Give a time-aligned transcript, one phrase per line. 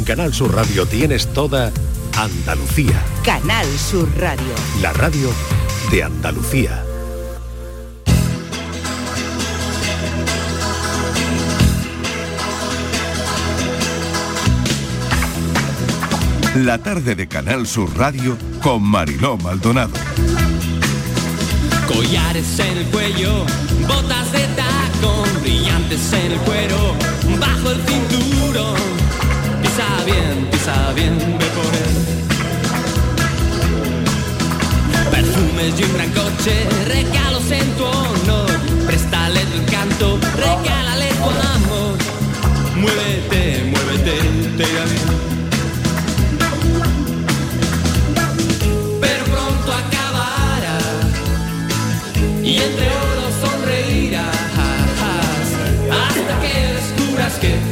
[0.00, 1.70] En Canal Sur Radio tienes toda
[2.16, 3.04] Andalucía.
[3.22, 4.54] Canal Sur Radio.
[4.80, 5.28] La radio
[5.90, 6.82] de Andalucía.
[16.54, 19.92] La tarde de Canal Sur Radio con Mariló Maldonado.
[21.86, 23.44] Collares en el cuello,
[23.86, 26.94] botas de tacón, brillantes en el cuero,
[27.38, 28.99] bajo el cinturón.
[30.10, 31.94] Bien, pisa bien, ve por él.
[35.10, 36.54] Perfumes y un gran coche,
[36.86, 38.50] regalos en tu honor.
[38.86, 41.96] Préstale tu encanto, regálale tu amor.
[42.74, 44.16] Muévete, muévete,
[44.56, 45.10] te irá bien.
[49.00, 50.78] Pero pronto acabará
[52.42, 54.36] y entre oro sonreirás
[56.02, 57.69] hasta que descubras que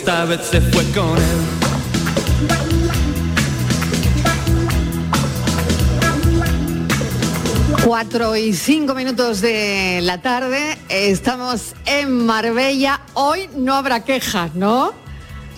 [0.00, 2.50] esta vez se fue con él.
[7.84, 13.00] Cuatro y cinco minutos de la tarde, estamos en Marbella.
[13.14, 14.92] Hoy no habrá quejas, ¿no?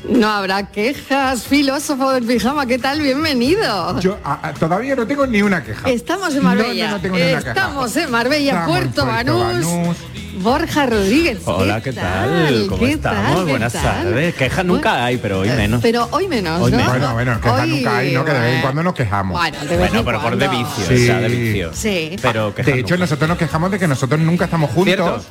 [0.08, 1.42] No habrá quejas.
[1.44, 3.00] Filósofo del pijama, ¿qué tal?
[3.00, 3.98] Bienvenido.
[4.00, 5.88] Yo a- a- todavía no tengo ni una queja.
[5.90, 6.84] Estamos en Marbella.
[6.84, 7.50] No, no, no tengo ni una queja.
[7.50, 9.66] Estamos en Marbella, Estamos Puerto, Puerto Banús.
[9.66, 9.96] Banús.
[10.34, 11.41] Borja Rodríguez.
[11.44, 12.66] Hola, ¿qué tal?
[12.69, 13.44] ¿Cómo ¿Qué estamos?
[13.47, 14.34] Buenas tardes.
[14.34, 15.83] Quejas nunca hay, pero hoy menos.
[15.83, 16.78] Pero hoy menos, Hoy ¿no?
[16.78, 16.92] menos.
[16.92, 18.24] Bueno, bueno, quejas Hoy, nunca hay, ¿no?
[18.24, 19.39] Que de vez en cuando nos quejamos.
[19.39, 20.94] Bueno, de vez Bueno, en pero por de vicio, Sí.
[20.94, 21.70] o sea, de vicio.
[21.74, 22.16] Sí.
[22.22, 23.05] Pero quejas De hecho, nunca.
[23.05, 25.22] nosotros nos quejamos de que nosotros nunca estamos juntos.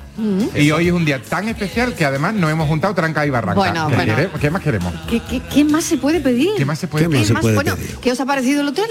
[0.55, 3.55] Y hoy es un día tan especial que además nos hemos juntado tranca y barranca.
[3.59, 4.15] Bueno, ¿Qué, bueno.
[4.15, 4.39] queremos?
[4.39, 4.93] ¿Qué más queremos?
[5.09, 6.49] ¿Qué, qué, qué más se puede pedir?
[6.57, 7.33] ¿Qué más se puede ¿Qué pedir?
[7.33, 7.41] más?
[7.53, 8.85] Bueno, ¿qué os ha parecido el hotel?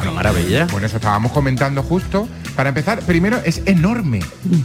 [0.00, 0.66] Una maravilla.
[0.70, 2.26] Bueno, eso estábamos comentando justo.
[2.56, 4.20] Para empezar, primero es enorme.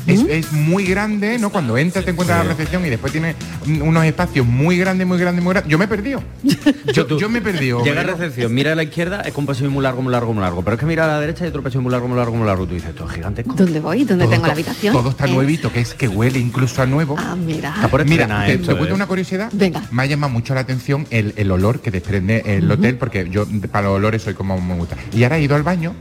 [0.08, 1.50] es, es muy grande, ¿no?
[1.50, 3.36] Cuando entras te encuentras la recepción y después tiene
[3.68, 5.72] un- unos espacios muy grandes, muy grandes, muy grandes.
[5.72, 6.22] Yo me he perdido.
[6.94, 7.84] Yo, yo me he perdido.
[7.84, 8.18] Llega a Mariló.
[8.18, 10.62] recepción, mira a la izquierda, es un pasillo muy largo, muy largo, muy largo.
[10.64, 12.46] Pero es que mira a la derecha y otro pasillo muy largo, muy largo, muy
[12.46, 12.66] largo.
[12.68, 13.54] Tú dices, esto es gigantesco.
[13.54, 14.04] ¿Dónde voy?
[14.04, 14.94] ¿Dónde Todo tengo la habitación?
[14.94, 15.32] Todo está ¿Eh?
[15.32, 17.16] nuevito, que es que huele incluso a nuevo.
[17.18, 17.74] Ah, mira.
[17.76, 19.50] Está por Mira, te, esto, te cuento una curiosidad.
[19.54, 19.82] Venga.
[19.92, 23.46] Me ha llamado mucho la atención el, el olor que desprende el hotel, porque yo
[23.72, 24.96] para los olores soy como me gusta.
[25.14, 25.96] Y ahora he ido al baño,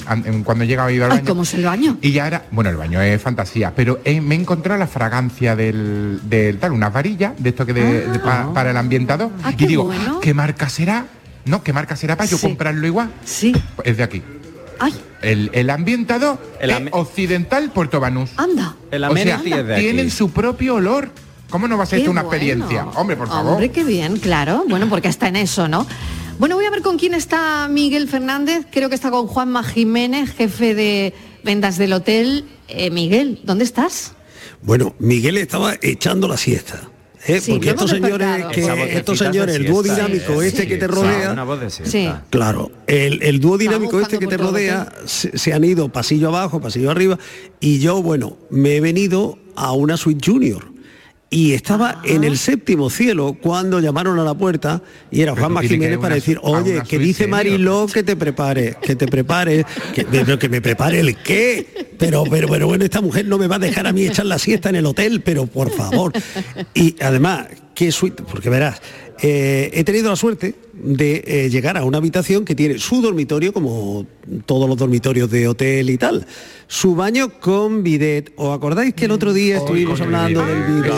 [0.44, 1.28] cuando he llegado he ido al Ay, baño.
[1.28, 1.98] ¿cómo es el baño?
[2.00, 5.56] Y ya ahora, bueno, el baño es fantasía, pero he- me he encontrado la fragancia
[5.56, 9.30] del, del tal, una varilla de esto que de- de pa- para el ambientador.
[9.42, 10.20] Ah, y qué digo, bueno.
[10.20, 11.06] ¿qué marca será?
[11.44, 13.10] No, ¿qué marca será para yo comprarlo igual?
[13.24, 13.52] Sí.
[13.84, 14.22] Es de aquí.
[14.78, 14.92] Ay,
[15.22, 18.30] El, el ambientador El es occidental Puerto Banús.
[18.36, 18.74] anda.
[18.90, 21.10] El O sea, es de tienen su propio olor.
[21.50, 22.34] ¿Cómo no va a ser esto una bueno.
[22.36, 22.84] experiencia?
[22.96, 23.52] Hombre, por favor.
[23.52, 24.64] Hombre, qué bien, claro.
[24.68, 25.86] Bueno, porque está en eso, ¿no?
[26.38, 28.66] Bueno, voy a ver con quién está Miguel Fernández.
[28.72, 32.44] Creo que está con Juanma Jiménez, jefe de ventas del hotel.
[32.68, 34.12] Eh, Miguel, ¿dónde estás?
[34.62, 36.90] Bueno, Miguel estaba echando la siesta.
[37.26, 37.40] ¿eh?
[37.40, 41.32] Sí, Porque estos señores, que, estos señores, el dúo dinámico este Sí, que te rodea,
[41.32, 41.90] Una voz de siesta.
[41.90, 42.26] Sí.
[42.30, 46.60] claro, el, el dúo dinámico este que te rodea se, se han ido pasillo abajo,
[46.60, 47.18] pasillo arriba,
[47.60, 50.73] y yo, bueno, me he venido a una suite junior.
[51.34, 55.96] Y estaba en el séptimo cielo cuando llamaron a la puerta y era Juanma Jiménez
[55.96, 57.30] para una- decir, oye, que dice senior".
[57.38, 60.04] Mariló que te prepare, que te prepare, que,
[60.38, 61.88] que me prepare el qué.
[61.98, 64.38] Pero, pero, pero bueno, esta mujer no me va a dejar a mí echar la
[64.38, 66.12] siesta en el hotel, pero por favor.
[66.72, 68.80] Y además, qué suite, porque verás,
[69.22, 73.52] eh, he tenido la suerte de eh, llegar a una habitación que tiene su dormitorio,
[73.52, 74.06] como
[74.46, 76.26] todos los dormitorios de hotel y tal,
[76.66, 78.32] su baño con bidet.
[78.36, 80.56] ¿Os acordáis que el otro día estuvimos hablando bidet.
[80.56, 80.92] del bidet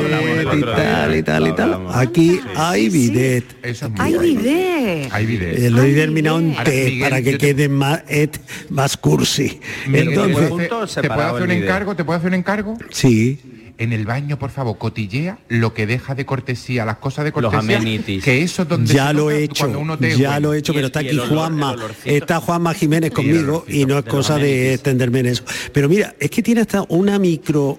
[0.52, 1.18] el y tal día.
[1.18, 1.74] y tal y tal?
[1.74, 1.96] hablamos.
[1.96, 3.10] Aquí hay Sí, sí.
[3.10, 3.44] bidet.
[3.62, 4.22] Muy Hay bueno.
[4.40, 5.08] bidet.
[5.12, 5.58] Hay bidet.
[5.58, 9.60] Eh, lo Ay, he terminado en T para que te- quede más, et- más cursi.
[9.88, 11.68] Miguel, ¿te puedo Entonces, hacer- ¿te puedo hacer un el bidet.
[11.68, 11.94] encargo?
[11.96, 12.78] ¿Te puedo hacer un encargo?
[12.90, 13.38] sí.
[13.78, 17.52] En el baño, por favor, cotillea lo que deja de cortesía, las cosas de Los
[17.52, 17.76] cortesía.
[17.76, 18.24] amenities.
[18.24, 20.40] Que eso es donde Ya lo he hecho, uno te ya huele.
[20.40, 21.76] lo he hecho, pero está aquí olor- Juanma,
[22.06, 25.44] está Juanma Jiménez conmigo y no es de los cosa de extenderme en eso.
[25.74, 27.78] Pero mira, es que tiene hasta una micro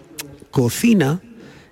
[0.51, 1.19] cocina,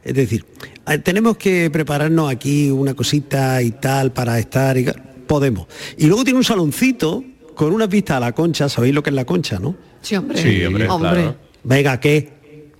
[0.03, 0.43] es decir,
[0.87, 4.85] eh, tenemos que prepararnos aquí una cosita y tal para estar, y,
[5.27, 5.67] podemos.
[5.97, 7.23] Y luego tiene un saloncito
[7.55, 9.75] con unas vistas a la concha, ¿sabéis lo que es la concha, no?
[10.01, 10.37] Sí, hombre.
[10.41, 11.35] Sí, hombre, claro.
[11.63, 12.34] Venga, ¿qué?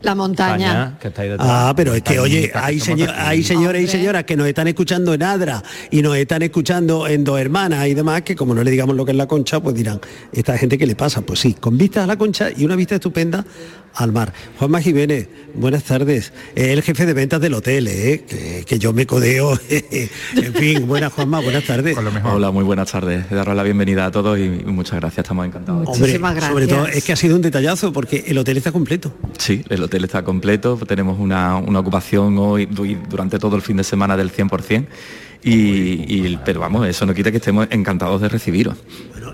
[0.05, 0.67] La montaña.
[0.71, 1.47] España, que está ahí detrás.
[1.51, 3.99] Ah, pero es que, oye, que hay, señor- hay señores y Hombre.
[3.99, 7.93] señoras que nos están escuchando en Adra y nos están escuchando en Dos Hermanas y
[7.93, 9.99] demás, que como no le digamos lo que es la concha, pues dirán,
[10.31, 11.21] ¿esta gente qué le pasa?
[11.21, 13.43] Pues sí, con vistas a la concha y una vista estupenda
[13.95, 14.33] al mar.
[14.59, 16.33] Juanma Jiménez, buenas tardes.
[16.53, 18.25] Es el jefe de ventas del hotel, ¿eh?
[18.27, 19.57] que, que yo me codeo.
[19.69, 21.95] en fin, buenas Juanma, buenas tardes.
[21.95, 22.35] Con lo mejor.
[22.35, 23.29] Hola, muy buenas tardes.
[23.29, 25.87] Daros la bienvenida a todos y, muchas gracias, estamos encantados.
[25.87, 29.13] Hombre, Muchísimas sobre todo es que ha sido un detallazo porque el hotel está completo.
[29.37, 33.77] Sí, el hotel hotel está completo, tenemos una, una ocupación hoy durante todo el fin
[33.77, 34.85] de semana del 100%.
[35.47, 38.75] Y, pero vamos, eso no quita que estemos encantados de recibiros.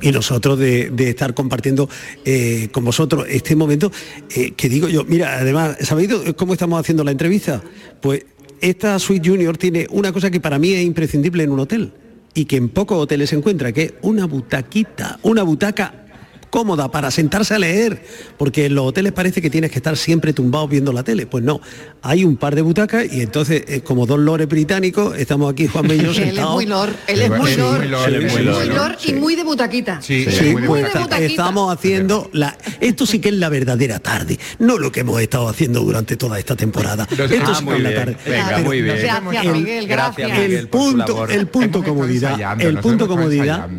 [0.02, 1.90] y nosotros de, estar compartiendo
[2.26, 3.92] eh, con vosotros este momento,
[4.36, 7.62] eh, que digo yo, mira, además, ¿sabéis cómo estamos haciendo la entrevista?
[8.02, 8.26] Pues
[8.60, 11.94] esta Suite Junior tiene una cosa que para mí es imprescindible en un hotel
[12.34, 16.02] y que en pocos hoteles se encuentra, que es una butaquita, una butaca
[16.52, 18.04] cómoda para sentarse a leer,
[18.38, 21.26] porque en los hoteles parece que tienes que estar siempre tumbado viendo la tele.
[21.26, 21.62] Pues no,
[22.04, 25.88] hay un par de butacas y entonces, eh, como dos lores británicos, estamos aquí Juan
[25.88, 27.88] Bello Él es muy lord, él es muy lord,
[28.32, 30.02] muy lord y muy de butaquita.
[30.02, 31.20] Sí, muy de butaquita.
[31.20, 32.58] estamos haciendo la...
[32.80, 36.38] Esto sí que es la verdadera tarde, no lo que hemos estado haciendo durante toda
[36.38, 37.08] esta temporada.
[37.10, 38.18] Esto ah, sí que es la tarde.
[38.26, 38.98] Venga, muy bien.
[38.98, 40.38] Gracias, Miguel, gracias.
[40.38, 43.70] El punto, el punto comodidad, el punto comodidad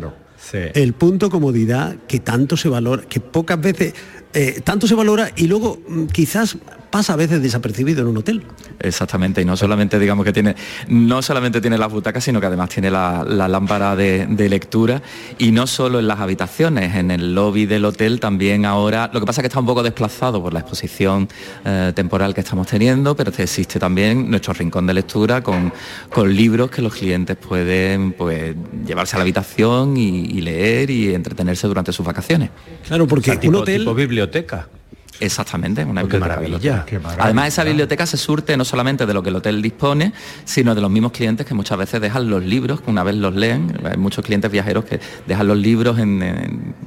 [0.51, 3.93] el punto comodidad que tanto se valora, que pocas veces
[4.33, 6.57] eh, tanto se valora y luego mm, quizás
[6.93, 8.43] pasa a veces desapercibido en un hotel.
[8.79, 10.55] Exactamente, y no solamente digamos que tiene,
[10.87, 15.01] no solamente tiene las butacas, sino que además tiene la, lámpara de, lectura
[15.39, 19.25] y no solo en las habitaciones, en el lobby del hotel también ahora, lo que
[19.25, 21.27] pasa es que está un poco desplazado por la exposición
[21.65, 25.73] eh, temporal que estamos teniendo, pero existe también nuestro rincón de lectura con,
[26.11, 31.65] con libros que los clientes pueden pues, llevarse a la habitación y, leer y entretenerse
[31.65, 32.51] durante sus vacaciones.
[32.85, 33.79] Claro, porque un hotel...
[33.79, 34.67] Tipo biblioteca.
[35.19, 36.85] Exactamente, una maravilla.
[37.19, 40.11] Además, esa biblioteca se surte no solamente de lo que el hotel dispone,
[40.43, 43.33] sino de los mismos clientes que muchas veces dejan los libros, que una vez los
[43.35, 43.79] leen.
[43.89, 45.97] Hay muchos clientes viajeros que dejan los libros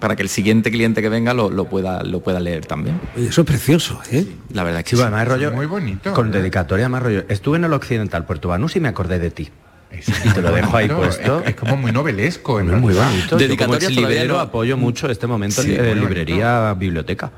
[0.00, 3.00] para que el siguiente cliente que venga lo, pueda, lo pueda leer también.
[3.16, 4.26] Eso es precioso, ¿eh?
[4.52, 6.12] La verdad es que sí, rollo, muy bonito.
[6.12, 7.24] Con dedicatoria más rollo.
[7.28, 9.50] Estuve en el occidental Puerto Banús y me acordé de ti.
[9.92, 11.42] Y te lo dejo ahí puesto.
[11.44, 13.36] Es, como muy novelesco, es muy bonito.
[13.36, 17.30] Dedicatoria como librero apoyo mucho este momento en librería, biblioteca.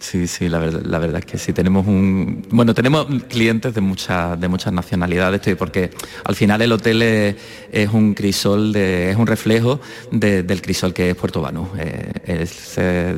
[0.00, 3.80] Sí, sí, la verdad, la verdad es que sí tenemos un bueno tenemos clientes de
[3.80, 5.90] muchas de muchas nacionalidades porque
[6.24, 9.80] al final el hotel es, un crisol de, es un reflejo
[10.12, 11.68] del crisol que es Puerto Banús.
[11.78, 13.16] Eh, es, eh,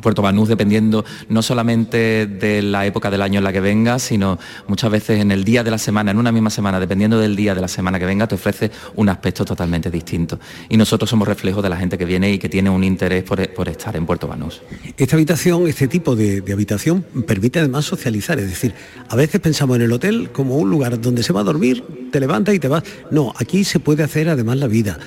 [0.00, 4.38] Puerto Banús dependiendo no solamente de la época del año en la que venga, sino
[4.66, 7.54] muchas veces en el día de la semana, en una misma semana, dependiendo del día
[7.54, 10.38] de la semana que venga, te ofrece un aspecto totalmente distinto.
[10.68, 13.68] Y nosotros somos reflejos de la gente que viene y que tiene un interés por,
[13.68, 14.62] estar en Puerto Banús.
[14.96, 18.74] Esta habitación, este tipo de, de habitación, permite además socializar, es decir,
[19.08, 22.20] a veces pensamos en el hotel como un lugar donde se va a dormir, te
[22.20, 22.82] levantas y te vas.
[23.10, 24.98] No, aquí se puede hacer además la vida.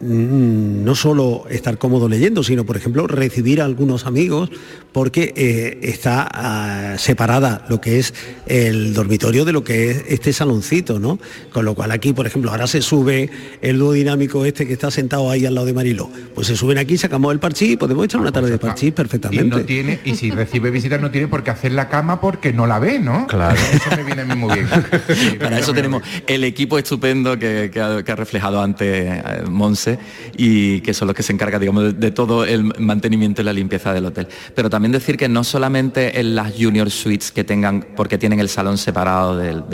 [0.00, 4.50] No solo estar cómodo leyendo, sino, por ejemplo, recibir a algunos amigos,
[4.92, 8.14] porque eh, está ah, separada lo que es
[8.46, 11.18] el dormitorio de lo que es este saloncito, ¿no?
[11.52, 13.30] Con lo cual aquí, por ejemplo, ahora se sube
[13.60, 16.10] el dúo dinámico este que está sentado ahí al lado de Mariló.
[16.34, 19.56] Pues se suben aquí, sacamos el parchís y podemos echar una tarde de parchís perfectamente.
[19.56, 22.52] Y, no tiene, y si recibe visitas no tiene por qué hacer la cama porque
[22.52, 23.26] no la ve, ¿no?
[23.26, 23.56] Claro.
[23.72, 24.68] Eso me viene a mí muy bien.
[25.40, 29.44] Para eso tenemos el equipo estupendo que, ha, reflejado antes eh,
[30.36, 33.92] Y que son los que se encargan, digamos, de, todo el mantenimiento y la limpieza
[33.92, 34.28] del hotel.
[34.54, 38.48] Pero también decir que no solamente en las junior suites que tengan, porque tienen el
[38.48, 39.64] salón separado del,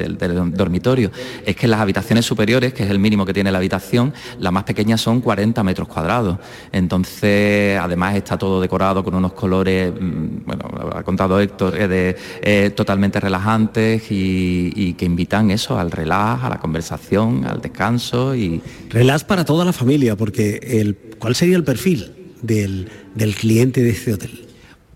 [0.54, 1.10] dormitorio,
[1.44, 4.50] es que en las habitaciones superiores, que es el mínimo que tiene la habitación, la
[4.50, 6.38] más pequeña son 40 metros cuadrados.
[6.72, 10.64] Entonces, además está todo decorado con unos colores, mm, bueno,
[10.94, 16.48] ha contado Héctor, eh, eh, totalmente relajantes y, y, que invitan eso al relax, a
[16.48, 18.60] la conversación, al descanso y...
[18.88, 23.90] Relax para toda la familia porque el, ¿cuál sería el perfil del, del cliente de
[23.90, 24.49] este hotel?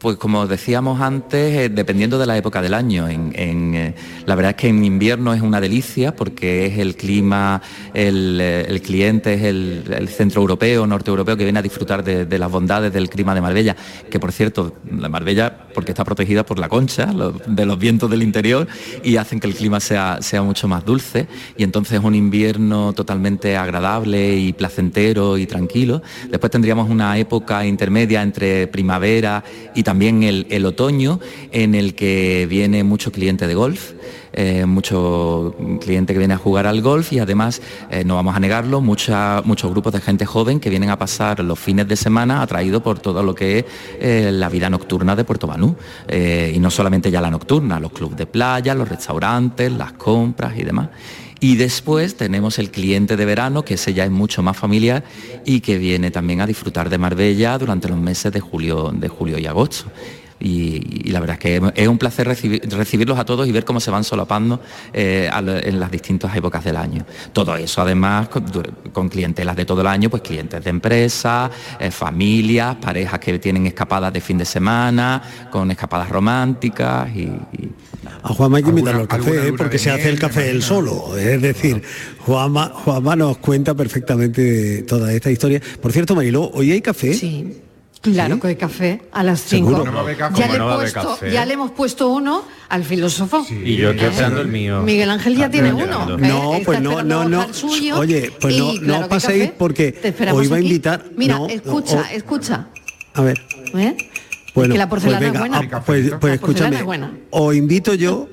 [0.05, 3.95] Pues como decíamos antes, eh, dependiendo de la época del año, eh,
[4.27, 7.63] la verdad es que en invierno es una delicia porque es el clima,
[7.95, 12.51] el, eh, cliente es el, centro europeo, norte europeo que viene a disfrutar de, las
[12.51, 13.77] bondades del clima de Marbella,
[14.11, 17.11] que por cierto, la Marbella porque está protegida por la concha,
[17.47, 18.69] de los vientos del interior
[19.03, 21.29] y hacen que el clima sea mucho más dulce.
[21.57, 26.03] Y entonces es un invierno totalmente agradable y placentero y tranquilo.
[26.29, 29.43] Después tendríamos una época intermedia entre primavera
[29.75, 31.21] y también también el, otoño
[31.53, 33.93] en el que viene mucho cliente de golf.
[34.33, 38.41] Eh, mucho cliente que viene a jugar al golf y además, eh, no vamos a
[38.41, 42.83] negarlo, muchos grupos de gente joven que vienen a pasar los fines de semana atraídos
[42.83, 43.65] por todo lo que es
[44.01, 45.77] eh, la vida nocturna de Puerto Banú.
[46.11, 50.65] y no solamente ya la nocturna, los clubes de playa, los restaurantes, las compras y
[50.65, 50.89] demás.
[51.41, 55.05] Y después tenemos el cliente de verano, que ese ya es mucho más familiar
[55.45, 59.39] y que viene también a disfrutar de Marbella durante los meses de julio, de julio
[59.39, 59.91] y agosto.
[60.41, 63.91] Y, la verdad es que es un placer recibirlos a todos y ver cómo se
[63.91, 64.61] van solapando
[64.93, 67.05] eh, en las distintas épocas del año.
[67.33, 72.77] Todo eso además con, clientelas de todo el año, pues clientes de empresas, eh, familias,
[72.77, 77.31] parejas que tienen escapadas de fin de semana, con escapadas románticas y,
[78.23, 79.53] a Juanma hay que invitarlo al café, ¿eh?
[79.53, 81.17] porque se hace el café él solo.
[81.17, 81.83] Es decir,
[82.21, 85.61] Juanma, Juanma nos cuenta perfectamente toda esta historia.
[85.81, 87.15] Por cierto, Mariló, ¿hoy hay café?
[87.15, 87.61] Sí.
[88.13, 89.85] Claro que hay café a las 5.
[91.33, 93.47] ya, le hemos puesto uno al filósofo.
[93.51, 94.83] Y yo estoy esperando el mío.
[94.83, 96.19] Miguel Ángel ya tiene uno.
[96.19, 97.47] No, pues no, no, no.
[97.97, 101.07] Oye, pues no, no paséis porque hoy va a invitar.
[101.17, 102.69] Mira, escucha, escucha.
[103.15, 103.41] A ver.
[103.75, 103.97] ¿Eh?
[104.55, 105.69] Bueno, que la porcelana pues es buena.
[105.73, 106.85] Ah, pues, pues escúchame,
[107.31, 108.29] os invito yo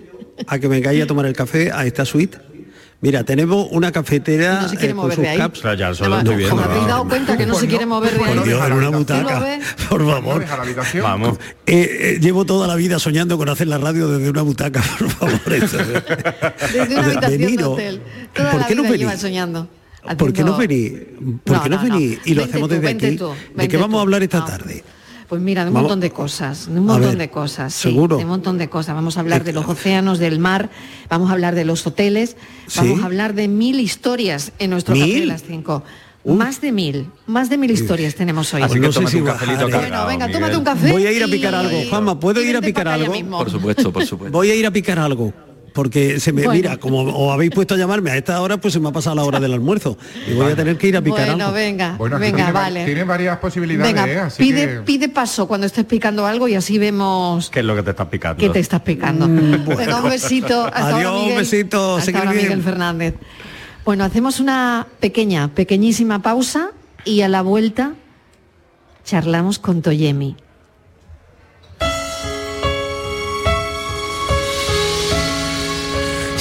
[0.47, 2.37] a que vengáis a tomar el café a esta suite
[3.01, 5.37] Mira, tenemos una cafetera no se quiere eh, mover de ahí.
[5.39, 5.63] Caps.
[5.75, 6.55] ya solo estoy viendo.
[6.55, 8.35] ¿Me habéis dado cuenta que no se quiere mover de ahí?
[8.35, 9.59] Por Dios, en una butaca.
[9.89, 10.45] Por favor.
[11.01, 11.37] Vamos.
[11.65, 15.09] Eh, eh, llevo toda la vida soñando con hacer la radio desde una butaca, por
[15.09, 15.41] favor.
[15.45, 18.01] desde una habitación de hotel.
[18.33, 19.19] Toda ¿Por qué la vida no venís?
[19.21, 19.67] soñando.
[20.17, 20.93] ¿Por qué no venís?
[21.43, 22.19] ¿Por qué no, venís?
[22.25, 23.19] Y lo hacemos desde aquí.
[23.55, 24.83] ¿De qué vamos a hablar esta tarde?
[25.31, 27.73] Pues mira, de un montón de cosas, de un montón de cosas.
[27.73, 28.17] ¿Seguro?
[28.17, 28.93] de un montón de cosas.
[28.95, 30.69] Vamos a hablar de los océanos, del mar,
[31.09, 32.35] vamos a hablar de los hoteles,
[32.75, 35.85] vamos a hablar de mil historias en nuestro café de las cinco.
[36.25, 38.61] Más de mil, más de mil historias tenemos hoy.
[38.61, 40.91] Así que tómate un cafelito Bueno, venga, tómate un café.
[40.91, 41.77] Voy a ir a picar algo.
[41.89, 43.13] Juanma, ¿puedo ir a picar algo?
[43.29, 44.37] Por supuesto, por supuesto.
[44.37, 45.33] Voy a ir a picar algo
[45.73, 48.79] porque se me mira, como os habéis puesto a llamarme a esta hora, pues se
[48.79, 49.97] me ha pasado la hora del almuerzo
[50.29, 51.55] y voy a tener que ir a picar bueno, algo.
[51.55, 52.85] venga, venga, tiene, vale.
[52.85, 54.29] Tiene varias posibilidades, venga, ¿eh?
[54.37, 57.91] pide, pide paso cuando estés picando algo y así vemos qué es lo que te
[57.91, 58.39] estás picando.
[58.39, 59.27] ¿Qué te estás picando?
[59.27, 60.65] Mm, un besito.
[60.73, 61.95] Hasta Adiós, un besito.
[61.97, 63.15] Hasta ahora, Miguel Fernández.
[63.85, 66.71] Bueno, hacemos una pequeña, pequeñísima pausa
[67.03, 67.93] y a la vuelta
[69.03, 70.35] charlamos con Toyemi.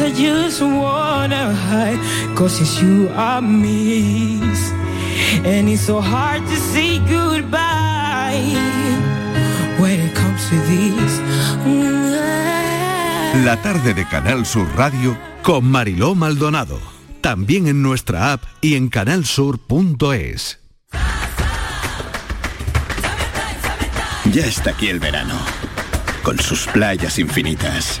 [0.00, 2.00] Sometimes I just wanna hide,
[2.34, 4.72] cause it's you I miss.
[5.44, 8.40] And it's so hard to say goodbye
[9.78, 11.20] when it comes to this.
[13.44, 16.80] La tarde de Canal Sur Radio con Mariló Maldonado.
[17.20, 20.60] También en nuestra app y en canalsur.es.
[24.32, 25.34] Ya está aquí el verano,
[26.22, 28.00] con sus playas infinitas,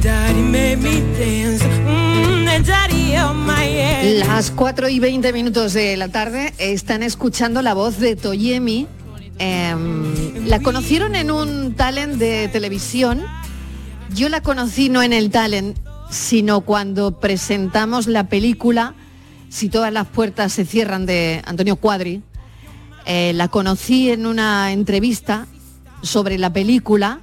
[0.00, 1.62] Daddy made me dance.
[1.64, 4.20] And daddy held my hand.
[4.20, 8.86] Las 4 y 20 minutos de la tarde están escuchando la voz de Toyemi.
[9.38, 13.22] Em, la conocieron en un talent de televisión.
[14.14, 15.76] Yo la conocí no en el talent,
[16.08, 18.94] sino cuando presentamos la película
[19.54, 22.22] Si todas las puertas se cierran de Antonio Cuadri.
[23.06, 25.46] Eh, la conocí en una entrevista
[26.02, 27.20] sobre la película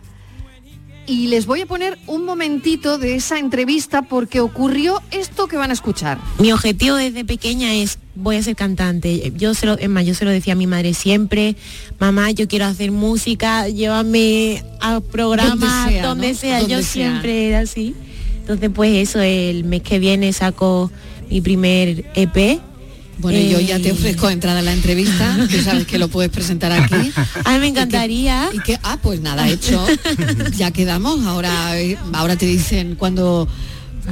[1.06, 5.72] y les voy a poner un momentito de esa entrevista porque ocurrió esto que van
[5.72, 6.20] a escuchar.
[6.40, 9.34] Mi objetivo desde pequeña es voy a ser cantante.
[9.36, 11.58] Yo se lo, es más, yo se lo decía a mi madre siempre,
[12.00, 16.62] mamá, yo quiero hacer música, llévame a programas Donde donde sea.
[16.62, 16.84] Yo sea.
[16.84, 17.94] siempre era así.
[18.40, 20.90] Entonces, pues eso, el mes que viene saco
[21.32, 22.60] mi primer EP.
[23.18, 26.32] Bueno, yo ya te Eh, ofrezco entrada a la entrevista, tú sabes que lo puedes
[26.32, 27.12] presentar aquí.
[27.46, 28.50] Ay, me encantaría.
[28.52, 29.86] Y que, ah, pues nada, hecho.
[30.58, 31.26] Ya quedamos.
[31.26, 31.74] Ahora,
[32.14, 33.48] ahora te dicen cuando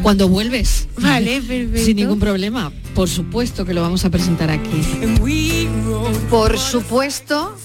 [0.03, 0.88] cuando vuelves.
[0.97, 1.79] Vale, perfecto.
[1.84, 2.71] Sin ningún problema.
[2.93, 4.82] Por supuesto que lo vamos a presentar aquí.
[6.29, 7.55] Por supuesto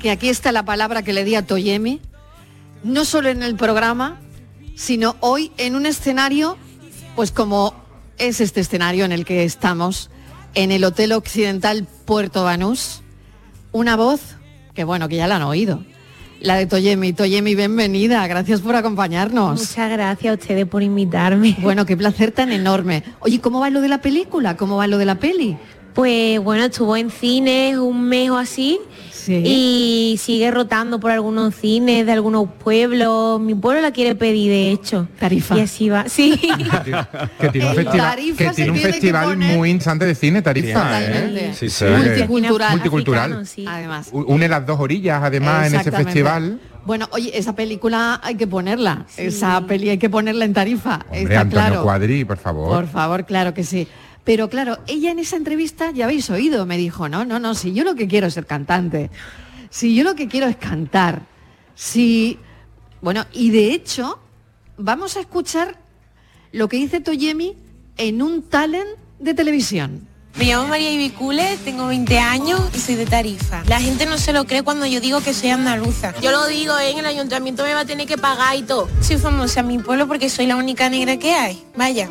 [0.00, 2.00] que aquí está la palabra que le di a Toyemi,
[2.84, 4.20] no solo en el programa,
[4.76, 6.56] sino hoy en un escenario,
[7.16, 7.74] pues como
[8.20, 10.10] es este escenario en el que estamos,
[10.54, 13.02] en el Hotel Occidental Puerto Banús,
[13.72, 14.36] una voz
[14.74, 15.82] que bueno, que ya la han oído.
[16.40, 17.12] La de Toyemi.
[17.12, 18.26] Toyemi, bienvenida.
[18.26, 19.60] Gracias por acompañarnos.
[19.60, 21.56] Muchas gracias a ustedes por invitarme.
[21.60, 23.02] Bueno, qué placer tan enorme.
[23.20, 24.56] Oye, ¿cómo va lo de la película?
[24.56, 25.58] ¿Cómo va lo de la peli?
[25.94, 28.78] Pues bueno, estuvo en cines un mes o así
[29.28, 33.40] y sigue rotando por algunos cines de algunos pueblos.
[33.40, 35.08] Mi pueblo la quiere pedir, de hecho.
[35.18, 35.56] Tarifa.
[35.56, 36.08] Y así va.
[36.08, 36.40] Sí.
[37.40, 40.06] Que tiene un festival, Tarifa que se tiene un tiene que festival poner- muy interesante
[40.06, 40.68] de cine, Tarifa.
[41.02, 41.06] ¿eh?
[41.06, 41.54] Totalmente.
[41.54, 41.84] Sí, sí.
[41.84, 42.70] Multicultural.
[42.72, 43.46] Multicultural.
[43.66, 44.08] Además.
[44.12, 46.60] Une las dos orillas, además, en ese festival.
[46.86, 49.04] Bueno, oye, esa película hay que ponerla.
[49.16, 51.00] Esa peli hay que ponerla en tarifa.
[51.10, 51.82] Hombre, está Antonio claro.
[51.82, 52.68] Cuadri, por favor.
[52.74, 53.86] Por favor, claro que sí.
[54.30, 57.72] Pero claro, ella en esa entrevista, ya habéis oído, me dijo, no, no, no, si
[57.72, 59.10] yo lo que quiero es ser cantante,
[59.70, 61.22] si yo lo que quiero es cantar,
[61.74, 62.38] si...
[63.00, 64.20] Bueno, y de hecho,
[64.76, 65.80] vamos a escuchar
[66.52, 67.56] lo que dice Toyemi
[67.96, 70.06] en un talent de televisión.
[70.36, 73.64] Me llamo María Ibicule, tengo 20 años y soy de Tarifa.
[73.66, 76.14] La gente no se lo cree cuando yo digo que soy andaluza.
[76.22, 76.92] Yo lo digo, ¿eh?
[76.92, 78.88] en el ayuntamiento me va a tener que pagar y todo.
[79.00, 81.60] Soy famosa en mi pueblo porque soy la única negra que hay.
[81.74, 82.08] Vaya,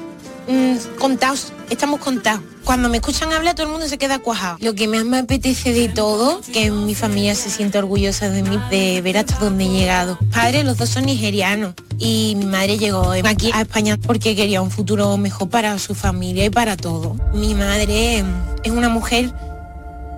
[0.48, 2.42] mm, contados, estamos contados.
[2.64, 4.58] Cuando me escuchan hablar todo el mundo se queda cuajado.
[4.62, 8.60] Lo que más me apetece de todo, que mi familia se siente orgullosa de mí,
[8.70, 10.20] de ver hasta dónde he llegado.
[10.32, 14.72] Padres, los dos son nigerianos y mi madre llegó aquí a España porque quería un
[14.72, 17.16] futuro mejor para su familia y para todo.
[17.34, 19.34] Mi madre mm, es una mujer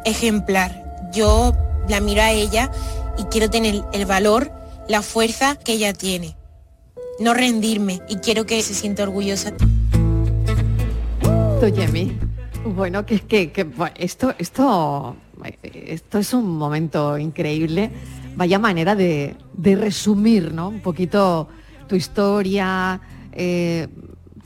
[0.04, 1.10] ejemplar.
[1.14, 1.54] Yo
[1.88, 2.72] la miro a ella
[3.18, 4.52] y quiero tener el valor,
[4.88, 6.36] la fuerza que ella tiene.
[7.20, 9.54] No rendirme y quiero que se sienta orgullosa.
[11.62, 12.12] Toyemi.
[12.66, 13.68] Bueno, que es que, que,
[14.00, 15.16] esto, esto,
[15.62, 17.92] esto es un momento increíble
[18.36, 20.70] vaya manera de, de resumir, ¿no?
[20.70, 21.50] Un poquito
[21.88, 23.00] tu historia,
[23.32, 23.88] eh,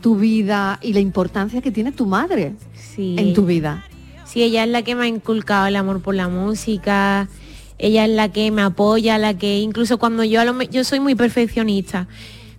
[0.02, 2.56] tu vida y la importancia que tiene tu madre
[2.98, 3.86] en tu vida.
[4.26, 7.30] Sí, ella es la que me ha inculcado el amor por la música,
[7.78, 11.00] ella es la que me apoya, la que incluso cuando yo a lo yo soy
[11.00, 12.10] muy perfeccionista.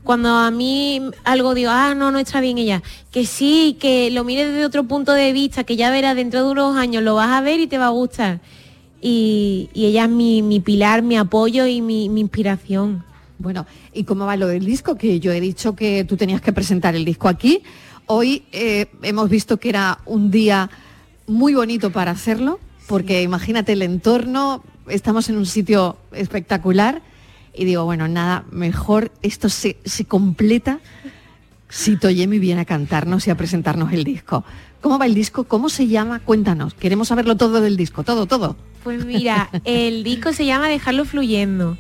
[0.07, 4.23] Cuando a mí algo digo, ah, no, no está bien ella, que sí, que lo
[4.23, 7.31] mires desde otro punto de vista, que ya verás dentro de unos años, lo vas
[7.31, 8.39] a ver y te va a gustar.
[9.03, 13.05] Y, y ella es mi, mi pilar, mi apoyo y mi, mi inspiración.
[13.41, 14.95] Bueno, ¿y cómo va lo del disco?
[14.95, 17.65] Que yo he dicho que tú tenías que presentar el disco aquí.
[18.07, 20.71] Hoy eh, hemos visto que era un día
[21.27, 27.03] muy bonito para hacerlo, porque imagínate el entorno, estamos en un sitio espectacular
[27.57, 30.81] y digo, bueno, nada, mejor esto se, se completa
[31.69, 34.45] si Toyemi viene a cantarnos y a presentarnos el disco.
[34.81, 35.45] ¿Cómo va el disco?
[35.45, 36.21] ¿Cómo se llama?
[36.21, 36.75] Cuéntanos.
[36.75, 38.57] Queremos saberlo todo del disco, todo, todo.
[38.85, 41.77] Pues mira, el disco se llama Dejarlo Fluyendo.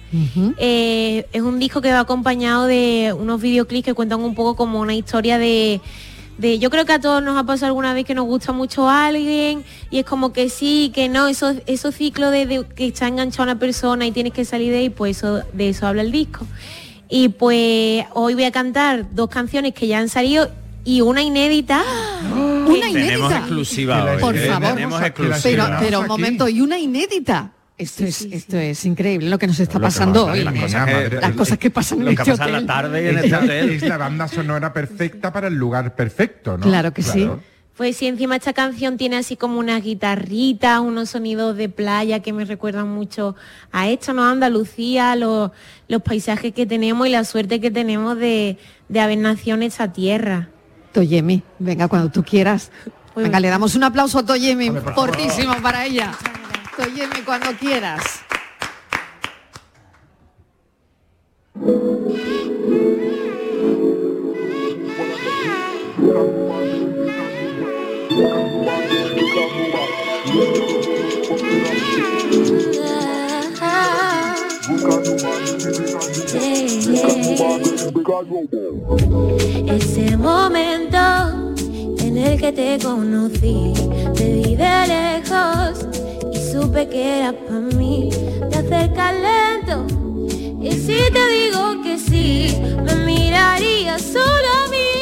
[0.58, 4.80] Eh, es un disco que va acompañado de unos videoclips que cuentan un poco como
[4.80, 5.80] una historia de,
[6.38, 8.88] de- yo creo que a todos nos ha pasado alguna vez que nos gusta mucho
[8.88, 12.86] a alguien y es como que sí, que no, esos, esos ciclos de, de que
[12.88, 16.02] está enganchada una persona y tienes que salir de ahí, pues eso, de eso habla
[16.02, 16.46] el disco.
[17.08, 20.50] Y pues hoy voy a cantar dos canciones que ya han salido
[20.84, 21.82] y una inédita.
[22.66, 23.38] Una Tenemos inédita.
[23.38, 24.20] exclusiva hoy.
[24.20, 24.46] Por ¿eh?
[24.48, 24.68] favor.
[24.74, 25.76] Tenemos Pero, exclusiva.
[25.80, 27.52] pero un momento, y una inédita.
[27.78, 30.42] Esto es, esto es increíble lo que nos está pasando hoy.
[30.44, 30.60] Las ¿eh?
[30.60, 32.54] cosas que- Las cosas que pasan en este hotel.
[32.94, 36.64] es, la, es la banda sonora perfecta para el lugar perfecto, ¿no?
[36.64, 37.28] Claro que sí.
[37.76, 42.32] Pues sí, encima esta canción tiene así como unas guitarritas, unos sonidos de playa que
[42.32, 43.36] me recuerdan mucho
[43.70, 44.24] a esto, ¿no?
[44.24, 45.50] Andalucía, los,
[45.86, 48.56] los paisajes que tenemos y la suerte que tenemos de,
[48.88, 50.48] de haber nacido en esta tierra.
[50.92, 52.70] Toyemi, venga cuando tú quieras.
[53.14, 56.12] Venga, le damos un aplauso a Toyemi, fortísimo para ella.
[56.76, 58.02] Toyemi, cuando quieras.
[79.66, 80.98] Ese momento
[82.00, 83.72] en el que te conocí,
[84.14, 85.86] te vi de lejos
[86.56, 88.08] supe que era para mí.
[88.50, 89.86] Te acercas lento
[90.60, 94.95] y si te digo que sí, me mirarías solo a mí.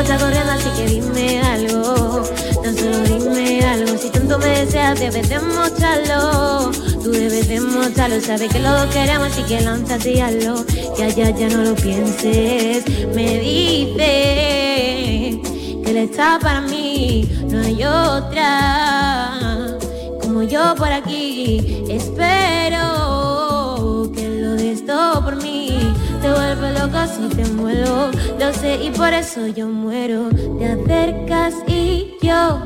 [0.00, 2.22] Está corriendo, así que dime algo.
[2.62, 6.70] Tan solo dime algo, si tanto me deseas, debes demostrarlo.
[7.02, 10.64] Tú debes demostrarlo, sabes que lo queremos, así que lánzate y hazlo.
[10.98, 12.84] Ya, ya, ya no lo pienses.
[13.14, 15.40] Me dice
[15.84, 19.76] que él está para mí, no hay otra.
[20.20, 22.82] Como yo por aquí, espero
[24.14, 25.89] que lo des todo por mí.
[26.20, 30.28] Te vuelve loca si te muero, lo sé y por eso yo muero.
[30.58, 32.60] Te acercas y yo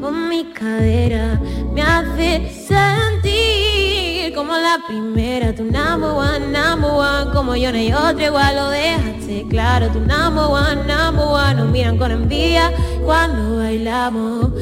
[0.00, 1.40] con mi cadera
[1.72, 7.92] me hace sentir como la primera, tu number one, number one, como yo no hay
[7.92, 12.70] otra igual lo dejaste claro, tu number one, number one, nos miran con envidia
[13.04, 14.52] cuando bailamos,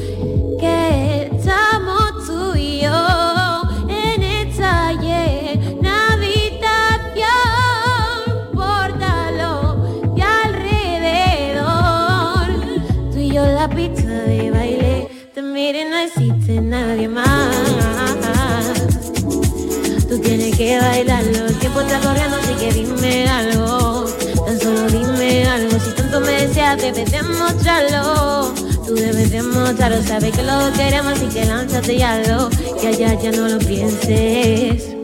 [0.59, 3.24] que estamos tú y yo
[20.75, 24.05] que bailarlo, el tiempo está corriendo, así que dime algo.
[24.45, 28.53] Tan solo dime algo, si tanto me deseas, debes demostrarlo.
[28.85, 32.49] Tú debes demostrarlo, sabes que lo queremos, así que lánzate y hazlo.
[32.81, 34.94] Ya, ya, ya no lo pienses.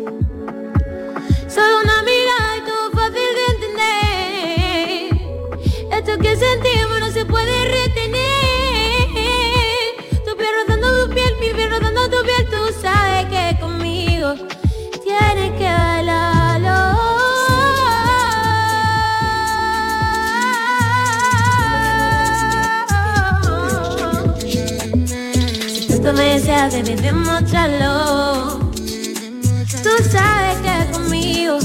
[26.71, 28.71] debes demostrarlo.
[29.83, 31.59] Tú sabes que conmigo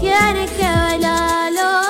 [0.00, 1.82] tienes que bailarlo.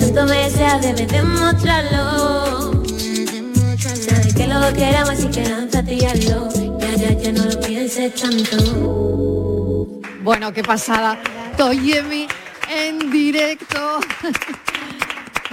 [0.00, 2.84] Tanto me deseas, debes demostrarlo.
[3.78, 6.48] Sabes que lo que así que lánzate y hazlo.
[6.80, 8.56] Ya, ya, ya no lo pienses tanto.
[10.24, 11.20] Bueno, qué pasada.
[11.56, 12.28] Toyemi
[13.10, 14.00] directo.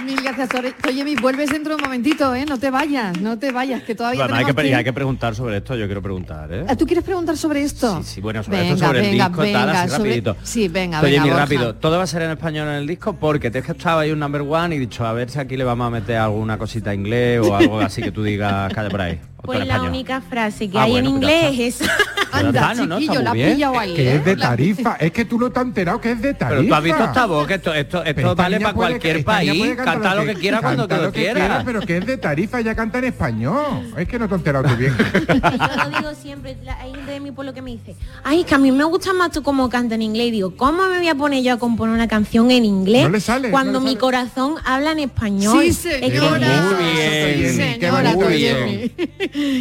[0.04, 0.50] Mil gracias,
[0.82, 1.16] Toyemi.
[1.16, 2.44] Vuelves dentro de un momentito, ¿eh?
[2.44, 5.74] No te vayas, no te vayas, que todavía Bueno, hay, que, hay preguntar sobre esto,
[5.74, 6.66] yo quiero preguntar, ¿eh?
[6.68, 8.02] Ah, ¿Tú quieres preguntar sobre esto?
[8.02, 10.36] Sí, bueno, sobre venga, esto, sobre venga, el disco, venga, tal, así sobre- rapidito.
[10.42, 13.50] Sí, venga, Oye, venga, rápido, todo va a ser en español en el disco porque
[13.50, 15.86] te he estado ahí un number one y dicho a ver si aquí le vamos
[15.86, 19.18] a meter alguna cosita en inglés o algo así que tú digas calla por ahí.
[19.42, 19.88] Pues la español.
[19.90, 21.92] única frase que Ah, hay bueno, en inglés es esa.
[22.32, 23.52] Pero está, no, chiquillo, la bien.
[23.54, 24.96] pilla ahí, Que es de tarifa.
[24.98, 26.56] Es que tú no te has enterado que es de tarifa.
[26.56, 29.76] Pero tú has visto esta voz, que esto, esto, esto vale para puede- cualquier país,
[29.76, 31.62] canta lo que quiera cuando que lo lo que quiera.
[31.64, 33.92] Pero que es de tarifa, ya canta en español.
[33.96, 34.94] Es que no te has enterado tú bien.
[35.28, 37.94] Yo lo digo siempre, la- hay gente de mi pueblo que me dice,
[38.24, 40.26] ay, que a mí me gusta más tú como canta en inglés.
[40.26, 43.10] Y digo, ¿cómo me voy a poner yo a componer una canción en inglés No
[43.10, 44.00] le sale, cuando no le mi sale.
[44.00, 45.62] corazón habla en español?
[45.62, 46.48] Sí, Es que- señora.
[46.62, 48.92] Muy bien, Sí, señora, muy Toyemi.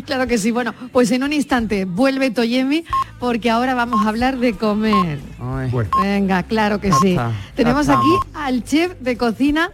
[0.06, 0.52] Claro que sí.
[0.52, 2.84] Bueno, pues en un instante vuelve Toyemi
[3.20, 5.20] porque ahora vamos a hablar de comer.
[5.40, 5.72] Ay.
[6.02, 7.10] Venga, claro que Ya sí.
[7.12, 9.72] está, Tenemos aquí al chef de cocina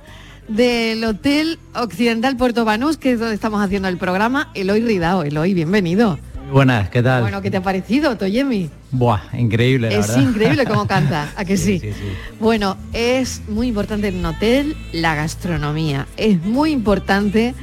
[0.47, 5.23] del Hotel Occidental Puerto Banús, que es donde estamos haciendo el programa, Eloy Ridao.
[5.23, 6.19] Eloy, bienvenido.
[6.51, 7.21] Buenas, ¿qué tal?
[7.21, 8.69] Bueno, ¿qué te ha parecido, Toyemi?
[8.91, 10.21] Buah, increíble, la Es verdad.
[10.23, 11.79] increíble cómo canta, ¿a que sí?
[11.79, 12.07] Sí, sí, sí.
[12.41, 16.07] Bueno, es muy importante en un hotel la gastronomía.
[16.17, 17.53] Es muy importante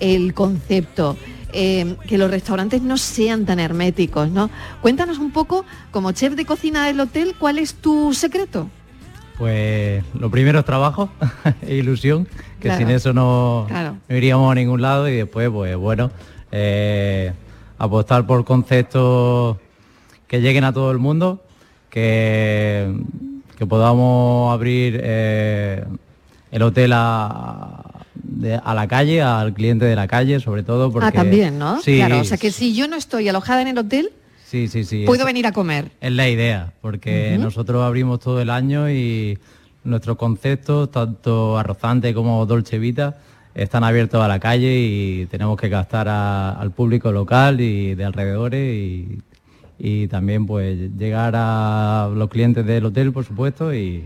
[0.00, 1.16] el concepto.
[1.54, 4.50] Eh, que los restaurantes no sean tan herméticos, ¿no?
[4.82, 8.68] Cuéntanos un poco, como chef de cocina del hotel, ¿cuál es tu secreto?
[9.38, 11.08] Pues lo primero es trabajo
[11.62, 12.26] e ilusión,
[12.60, 12.78] que Claro.
[12.78, 13.96] sin eso no, Claro.
[14.08, 16.10] no iríamos a ningún lado y después, pues bueno,
[16.52, 17.32] eh,
[17.78, 19.56] apostar por conceptos
[20.28, 21.42] que lleguen a todo el mundo,
[21.90, 22.92] que,
[23.58, 25.84] que podamos abrir eh,
[26.50, 27.82] el hotel a,
[28.34, 31.08] de- a la calle, al cliente de la calle, sobre todo porque...
[31.08, 31.80] ah, también, ¿no?
[31.80, 34.10] Sí, Claro, o sea que si yo no estoy alojada en el hotel,
[34.44, 35.04] sí, sí, sí.
[35.06, 35.90] puedo es- venir a comer.
[36.00, 39.38] Es la idea, porque nosotros abrimos todo el año y
[39.84, 43.18] nuestros conceptos, tanto arrozante como dolce vita,
[43.54, 48.04] están abiertos a la calle y tenemos que captar a- al público local y de
[48.04, 49.18] alrededores y,
[49.78, 54.04] y también pues llegar a los clientes del hotel, por supuesto, y,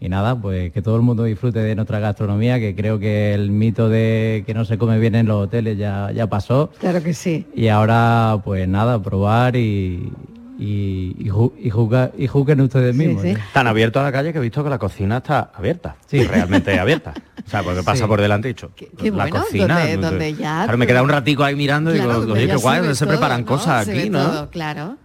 [0.00, 3.50] y nada, pues que todo el mundo disfrute de nuestra gastronomía, que creo que el
[3.50, 6.70] mito de que no se come bien en los hoteles ya, ya pasó.
[6.80, 7.46] Claro que sí.
[7.54, 10.10] Y ahora, pues nada, probar y,
[10.58, 13.24] y, y, ju- y juzgar- y juzguen ustedes mismos.
[13.52, 15.96] Tan abierto a la calle que he visto que la cocina está abierta.
[16.06, 17.12] Sí, realmente abierta.
[17.46, 18.08] O sea, porque pasa Sí.
[18.08, 18.70] por delante y dicho.
[18.74, 19.78] qué la bueno, cocina.
[19.80, 19.96] donde- sé.
[19.98, 22.76] donde ya- Claro, me queda un ratico ahí mirando y digo, donde oye, qué guay,
[22.76, 23.46] se donde se todo, preparan ¿no?
[23.46, 24.24] cosas Se aquí, ¿no?
[24.24, 24.96] todo, claro.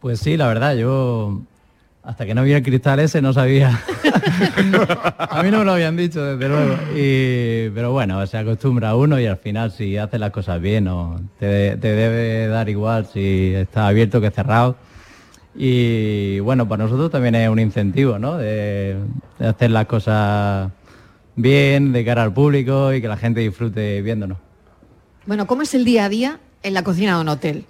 [0.00, 1.42] Pues sí, la verdad, yo
[2.02, 3.68] hasta que no vi el cristal ese no sabía.
[5.18, 6.74] a mí no me lo habían dicho, desde luego.
[6.94, 11.20] Y, pero bueno, se acostumbra uno y al final si haces las cosas bien, o
[11.38, 14.76] te, te debe dar igual si está abierto que cerrado.
[15.54, 18.38] Y bueno, para nosotros también es un incentivo, ¿no?
[18.38, 18.96] De,
[19.38, 20.70] de hacer las cosas
[21.34, 24.38] bien, de cara al público y que la gente disfrute viéndonos.
[25.26, 27.64] Bueno, ¿cómo es el día a día en la cocina de un hotel?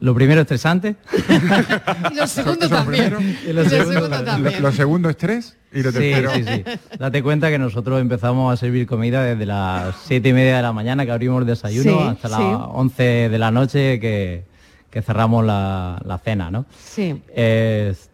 [0.00, 0.96] Lo primero estresante.
[2.12, 3.38] Y lo segundo también.
[3.46, 4.24] Y lo Y lo segundo segundo también.
[4.26, 4.62] también.
[4.62, 6.30] Lo, lo segundo es tres y lo Sí, tercero.
[6.34, 6.64] sí, sí.
[6.98, 10.72] Date cuenta que nosotros empezamos a servir comida desde las siete y media de la
[10.72, 12.34] mañana que abrimos el desayuno Sí, hasta sí.
[12.34, 14.44] las 11 de la noche que,
[14.90, 16.66] que cerramos la, la cena, ¿no?
[16.78, 17.22] Sí.
[17.34, 18.10] Es-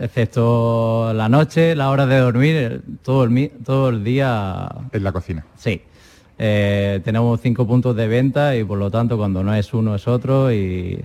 [0.00, 4.68] excepto la noche, la hora de dormir, el- todo el, mi- todo el día...
[4.92, 5.44] En la cocina.
[5.56, 5.82] Sí.
[6.40, 10.06] Eh, tenemos cinco puntos de venta y por lo tanto cuando no es uno es
[10.06, 11.04] otro y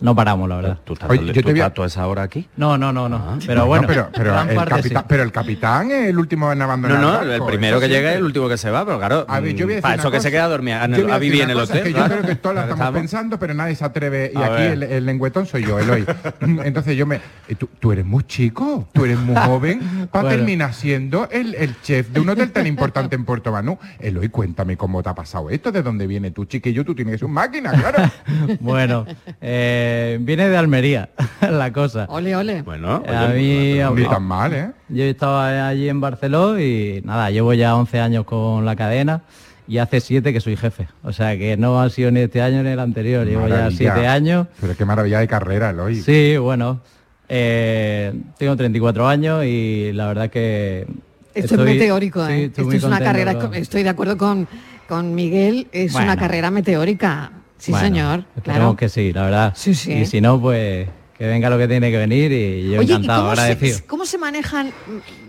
[0.00, 0.78] no paramos, la verdad.
[0.84, 2.48] ¿Tú estás, Oye, yo tú te a- estás toda esa hora aquí?
[2.56, 3.16] No, no, no, no.
[3.16, 3.38] Ah.
[3.46, 4.82] Pero bueno, No, pero, pero, gran el parte sí.
[4.82, 7.00] capitán, pero el capitán es el último en No, abandonar.
[7.00, 9.26] no, el el barco, primero que llega es el último que se va, pero claro,
[9.28, 10.84] A ver, yo voy a decir mm, para eso que se queda a dormir, a,
[10.84, 11.82] a vivir en el hotel.
[11.82, 13.00] que yo creo que todos Claro, estamos estamos.
[13.00, 14.32] pensando, pero nadie se atreve.
[14.34, 16.04] Y A aquí el, el lengüetón soy yo, Eloy.
[16.64, 17.16] Entonces yo me...
[17.48, 19.80] eh, Tú, tú eres muy chico, tú eres muy joven
[20.12, 20.28] para Bueno.
[20.36, 23.78] terminar siendo el, el chef de un hotel tan importante en Puerto Banú.
[23.98, 27.32] Eloy, cuéntame cómo te ha pasado esto, de dónde viene tu chiquillo, tú tienes un
[27.32, 28.10] máquina, claro.
[28.60, 29.04] Bueno,
[29.40, 29.89] eh,
[30.20, 31.08] viene de Almería
[31.50, 32.06] la cosa.
[32.08, 32.62] Ole, ole.
[32.62, 33.34] Bueno, a oye,
[33.74, 34.70] mí, a Ni mí- tan mal, ¿eh?
[34.88, 39.22] yo estaba allí en Barcelona y nada, llevo ya 11 años con la cadena
[39.68, 40.88] y hace 7 que soy jefe.
[41.04, 43.70] O sea que no ha sido ni este año ni el anterior, llevo ya.
[43.70, 44.46] 7 años.
[44.60, 45.96] Pero qué maravilla de carrera, Eloy.
[45.96, 46.80] Sí, bueno,
[47.28, 50.86] eh, tengo 34 años y la verdad que...
[51.32, 52.44] Esto estoy- es meteórico, sí, ¿eh?
[52.46, 54.48] Esto es una carrera, con- estoy de acuerdo con,
[54.88, 57.30] con Miguel, es una carrera meteórica.
[57.60, 58.74] Sí, Bueno, señor, claro.
[58.74, 59.52] que sí, la verdad.
[59.54, 59.92] Sí, sí.
[59.92, 60.88] Y si no, pues
[61.20, 63.78] que venga lo que tiene que venir y yo Oye, ¿y encantado, cómo se, agradecido.
[63.86, 64.72] cómo se manejan?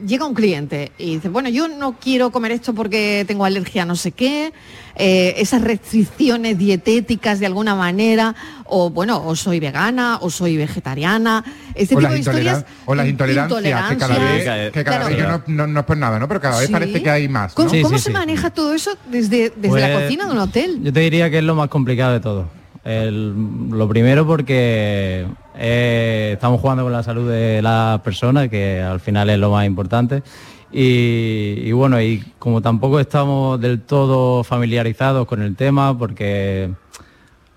[0.08, 3.86] Llega un cliente y dice, bueno, yo no quiero comer esto porque tengo alergia a
[3.86, 4.54] no sé qué,
[4.96, 11.44] eh, esas restricciones dietéticas de alguna manera, o bueno, o soy vegana, o soy vegetariana,
[11.76, 12.40] este o, tipo las de historias.
[12.64, 15.10] intolerancias, o las intolerancias, que cada vez, que cada claro.
[15.14, 16.28] vez yo no, no- no es por nada, ¿no?
[16.30, 16.72] Pero cada vez Sí.
[16.72, 17.54] parece que hay más.
[17.54, 20.80] ¿Cómo, cómo se maneja todo eso desde, desde la Pues, cocina de un hotel?
[20.84, 22.61] Yo te diría que es lo más complicado de todo.
[22.84, 29.30] Lo primero porque eh, estamos jugando con la salud de las personas, que al final
[29.30, 30.24] es lo más importante.
[30.72, 36.72] Y, y bueno, y como tampoco estamos del todo familiarizados con el tema, porque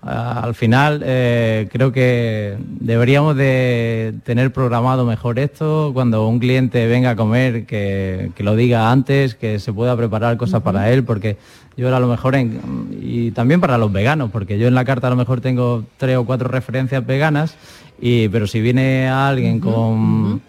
[0.05, 7.11] al final eh, creo que deberíamos de tener programado mejor esto, cuando un cliente venga
[7.11, 11.37] a comer, que, que lo diga antes, que se pueda preparar cosas para él, porque
[11.75, 12.61] yo a lo mejor, en-
[13.01, 16.17] y también para los veganos, porque yo en la carta a lo mejor tengo tres
[16.17, 17.55] o cuatro referencias veganas,
[17.99, 20.41] y, pero si viene alguien con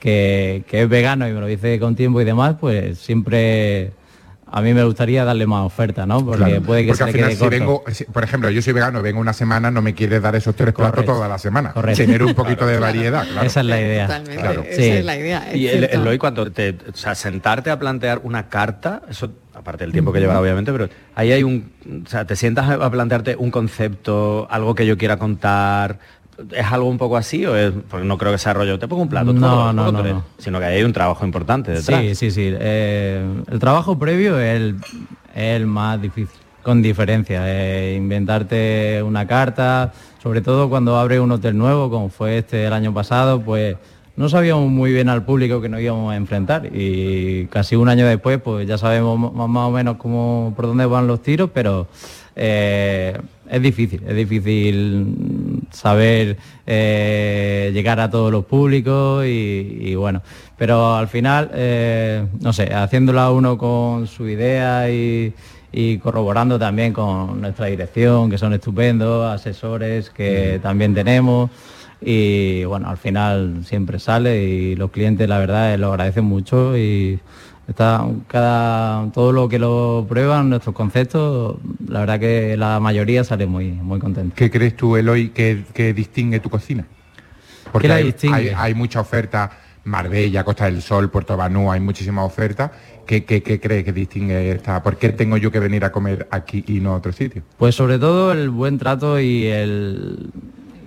[0.00, 3.92] que, que es vegano y me lo dice con tiempo y demás, pues siempre
[4.56, 6.24] a mí me gustaría darle más oferta, ¿no?
[6.24, 7.50] Porque Claro, puede que porque se al final quede si corto.
[7.58, 10.54] vengo, si- por ejemplo, yo soy vegano, vengo una semana, no me quieres dar esos
[10.54, 11.12] tres platos Correcto.
[11.14, 11.72] toda la semana.
[11.72, 12.02] Correcto.
[12.04, 13.46] Tener un poquito de variedad, claro.
[13.46, 14.06] Esa es la idea.
[14.06, 14.62] Totalmente, Claro.
[14.62, 14.88] esa Sí.
[14.90, 15.50] es la idea.
[15.50, 15.84] es Y el.
[15.84, 20.20] Eloy, cuando te, o sea, sentarte a plantear una carta, eso aparte del tiempo que
[20.20, 21.72] lleva obviamente, pero ahí hay un,
[22.06, 25.98] o sea, te sientas a a plantearte un concepto, algo que yo quiera contar,
[26.52, 29.02] ¿es algo un poco así o es, porque no creo que sea rollo, te pongo
[29.02, 30.24] un plato, No, no, no, tres", no.
[30.38, 32.00] sino que hay un trabajo importante detrás.
[32.00, 32.50] Sí, sí, sí.
[32.52, 34.76] Eh, el trabajo previo es el,
[35.34, 37.42] es el más difícil, con diferencia.
[37.46, 39.92] Eh, inventarte una carta,
[40.22, 43.76] sobre todo cuando abre un hotel nuevo, como fue este el año pasado, pues
[44.16, 48.06] no sabíamos muy bien al público que nos íbamos a enfrentar y casi un año
[48.06, 51.88] después pues ya sabemos más, más o menos cómo, por dónde van los tiros, pero
[52.36, 53.18] eh,
[53.50, 60.22] es difícil, es difícil saber eh, llegar a todos los públicos y, y bueno,
[60.56, 65.34] pero al final, eh, no sé, haciéndolo uno con su idea y,
[65.72, 71.50] y corroborando también con nuestra dirección, que son estupendos, asesores que también tenemos.
[72.00, 76.76] Y bueno, al final siempre sale y los clientes la verdad eh, lo agradecen mucho
[76.76, 77.18] y
[77.68, 81.56] está cada todo lo que lo prueban nuestros conceptos,
[81.88, 84.34] la verdad que la mayoría sale muy muy contenta.
[84.34, 86.86] ¿Qué crees tú, Eloy, que, que distingue tu cocina?
[87.72, 88.36] Porque ¿Qué la hay, distingue?
[88.36, 89.50] hay- hay mucha oferta,
[89.84, 92.70] Marbella, Costa del Sol, Puerto Banú, hay muchísima oferta.
[93.06, 94.82] ¿Qué, qué, qué crees que distingue esta?
[94.82, 97.42] ¿Por qué tengo yo que venir a comer aquí y no a otro sitio?
[97.58, 100.30] Pues sobre todo el buen trato y el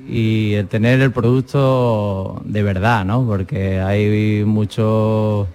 [0.09, 3.23] y el tener el producto de verdad, ¿no?
[3.25, 5.47] Porque hay mucho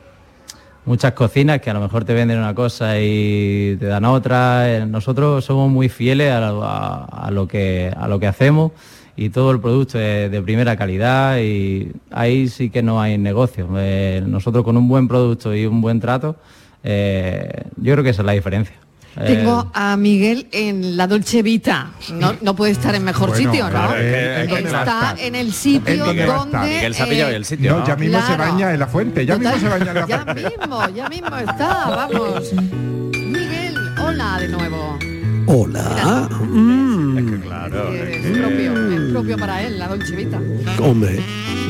[0.85, 4.71] muchas cocinas que a lo mejor te venden una cosa y te dan otra.
[4.71, 8.73] Eh, Nosotros somos muy fieles a lo, que a lo que hacemos
[9.17, 13.69] y todo el producto es de primera calidad y ahí sí que no hay negocio.
[13.77, 16.37] Eh, nosotros con un buen producto y un buen trato,
[16.83, 18.77] eh, yo creo que esa es la diferencia.
[19.15, 21.91] Eh, Tengo a Miguel en la Dolce Vita.
[22.15, 23.95] No, no puede estar en mejor Bueno, sitio, ¿no?
[23.95, 26.59] es que- es Está en el sitio Es donde.
[26.59, 27.73] Miguel se ha pillado eh, el sitio.
[27.73, 27.87] No, ¿no?
[27.87, 30.89] ya mismo se baña en la fuente, ya mismo se baña en la Ya mismo,
[30.95, 32.53] ya mismo está, vamos.
[32.55, 34.99] Miguel, hola de nuevo.
[35.47, 36.29] Hola.
[36.41, 37.93] Mm, Claro.
[37.93, 40.41] Es propio, es propio para él, la Dolce Vita.
[40.79, 41.21] hombre,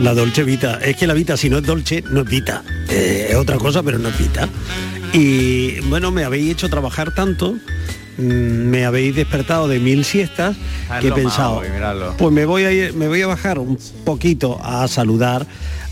[0.01, 0.79] la Dolce Vita.
[0.83, 2.63] Es que la Vita, si no es Dolce, no es Vita.
[2.89, 4.49] Eh, es otra cosa, pero no es Vita.
[5.13, 7.53] Y bueno, me habéis hecho trabajar tanto,
[8.19, 11.61] mm, me habéis despertado de mil siestas Está que he pensado,
[12.17, 15.47] pues me voy a ir, me voy a bajar un poquito a saludar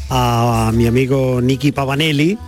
[0.09, 2.39] a mi amigo Nicky Pavanelli,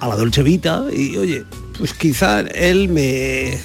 [0.00, 1.44] a la Dolce Vita, y oye,
[1.78, 3.58] pues quizá él me.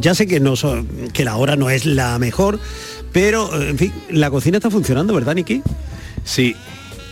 [0.00, 2.58] ya sé que no so- que la hora no es la mejor,
[3.12, 5.62] pero en fin, la cocina está funcionando, ¿verdad, Nicky?
[6.24, 6.54] Sí,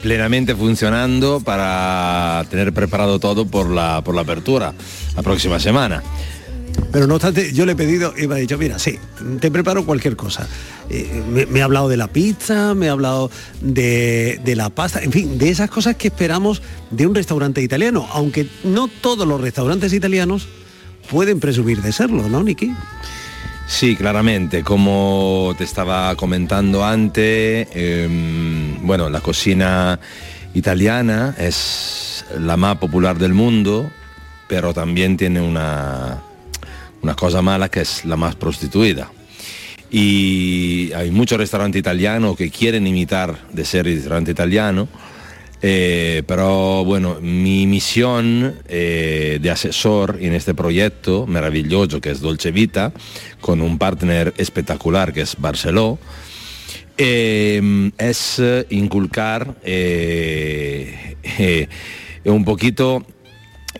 [0.04, 4.74] plenamente funcionando para tener preparado todo por la, por la apertura
[5.16, 6.02] la próxima semana.
[6.92, 8.98] Pero no obstante, yo le he pedido y me ha dicho, mira, sí,
[9.40, 10.46] te preparo cualquier cosa.
[10.90, 13.30] Eh, me, me ha hablado de la pizza, me ha hablado
[13.62, 18.06] de, de la pasta, en fin, de esas cosas que esperamos de un restaurante italiano,
[18.12, 20.48] aunque no todos los restaurantes italianos
[21.10, 22.74] pueden presumir de serlo, ¿no, Niki?
[23.66, 29.98] Sí, claramente, como te estaba comentando antes, em, bueno, la cocina
[30.54, 33.90] italiana es la más popular del mundo,
[34.48, 36.22] pero también tiene una,
[37.02, 39.10] una cosa mala que es la más prostituida.
[39.90, 44.88] Y hay muchos restaurantes italianos que quieren imitar de ser restaurante italiano,
[45.66, 52.50] eh, pero bueno, mi misión eh, de asesor en este proyecto maravilloso que es Dolce
[52.50, 52.92] Vita,
[53.40, 55.98] con un partner espectacular que es Barceló,
[56.98, 59.56] eh, es eh, inculcar
[62.24, 63.06] un poquito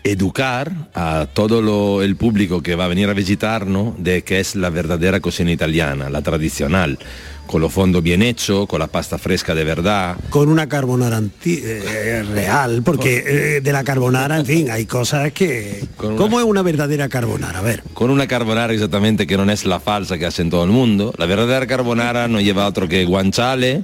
[0.05, 4.55] educar a todo lo- el público que va a venir a visitarnos de que es
[4.55, 6.99] la verdadera cocina italiana, la tradicional,
[7.47, 10.15] con los fondos bien hechos, con la pasta fresca de verdad.
[10.29, 13.23] Con una carbonara anti- eh, real, porque
[13.57, 15.83] eh, de la carbonara, en fin, hay cosas que...
[15.97, 17.59] ¿Cómo es una verdadera carbonara?
[17.59, 17.81] A ver.
[17.95, 21.15] Con una carbonara exactamente que no es la falsa que hacen todo el mundo.
[21.17, 23.83] La verdadera carbonara no lleva otro que guanciale,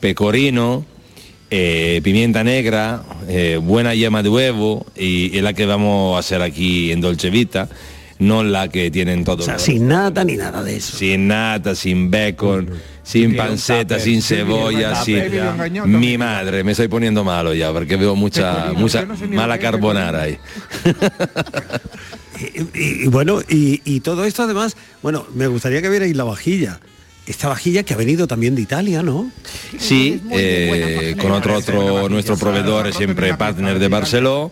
[0.00, 0.84] pecorino,
[1.56, 6.42] eh, pimienta negra, eh, buena yema de huevo y, y la que vamos a hacer
[6.42, 7.68] aquí en Dolce Vita,
[8.18, 9.42] no la que tienen todos.
[9.42, 10.96] O sea, los- sin nata ni nada de eso.
[10.96, 12.70] sin nata, sin bacon,
[13.04, 15.22] sin panceta, sin cebolla, sin...
[15.86, 19.60] Mi madre, me estoy poniendo malo ya porque veo mucha, mucha no sé mala es
[19.60, 20.38] carbonara ahí.
[22.74, 26.80] Y, y bueno, y, y todo esto además, bueno, me gustaría que vierais la vajilla.
[27.26, 29.30] Esta vajilla que ha venido también de Italia, ¿no?
[29.78, 34.50] Sí, eh, con otro otro nuestro proveedor es siempre partner de Barceló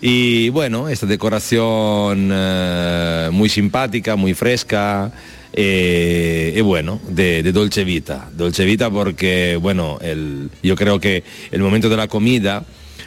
[0.00, 5.10] y bueno esta decoración eh, muy simpática, muy fresca
[5.52, 11.24] eh, y bueno de, de Dolce Vita, Dolce Vita porque bueno el- yo creo que
[11.50, 12.64] el momento de la comida,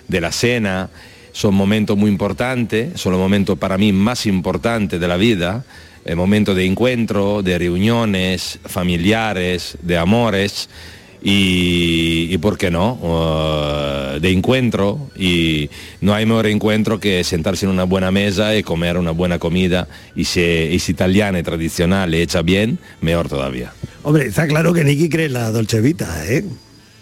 [0.09, 0.89] de la cena
[1.31, 5.63] son momentos muy importantes, son los momentos para mí más importantes de la vida
[6.05, 10.69] el momento de encuentro, de reuniones familiares, de amores
[11.21, 17.65] y, y por qué no, Uh, de encuentro y no hay mejor encuentro que sentarse
[17.65, 20.41] en una buena mesa y comer una buena comida y si
[20.87, 23.73] italiana y tradicional y hecha bien, mejor todavía.
[24.03, 26.45] Hombre, está claro que Nicky cree la Dolce Vita, ¿eh?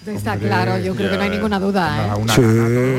[0.06, 2.16] Está claro, yo creo que no hay ninguna duda.
[2.18, 2.22] ¿eh?
[2.36, 2.41] Sí.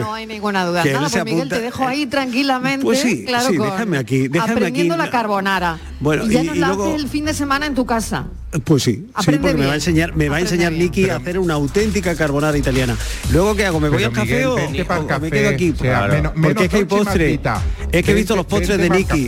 [0.01, 0.85] No hay ninguna duda.
[0.85, 2.85] Nada, pues Miguel, te dejo ahí tranquilamente.
[2.85, 5.03] Pues sí, claro, sí, con- déjame aquí, déjame aprendiendo aquí.
[5.05, 5.79] la carbonara.
[6.01, 7.85] Bueno, y ya y- nos y la luego- haces el fin de semana en tu
[7.87, 8.27] casa.
[8.65, 11.55] Pues sí, porque me va a enseñar, me va a enseñar Nicky a hacer una
[11.55, 12.97] auténtica carbonara italiana.
[13.33, 15.71] Luego qué hago, me voy Pero, al café Miguel, o, o me café, quedo aquí.
[15.71, 17.25] o sea, menos- porque menos es que hay postre.
[17.31, 17.63] Martita.
[17.91, 19.27] Es que he visto los postres de Nicky.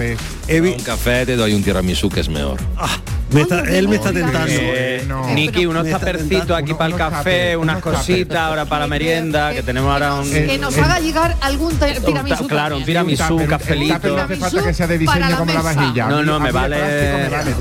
[0.61, 2.59] Un café te doy un tiramisú que es mejor.
[3.31, 4.47] Me está- él me está tentando.
[4.49, 8.87] Eh, Niki, unos Me está tapercitos aquí para el café, unas cositas ahora para la
[8.87, 10.31] merienda, que tenemos ahora un...
[10.31, 12.47] que nos haga llegar algún tiramisú.
[12.47, 14.09] claro, un tiramisú, un cafelito.
[14.17, 16.07] No hace falta que sea de diseño la como la vajilla.
[16.09, 16.77] No, no, me vale...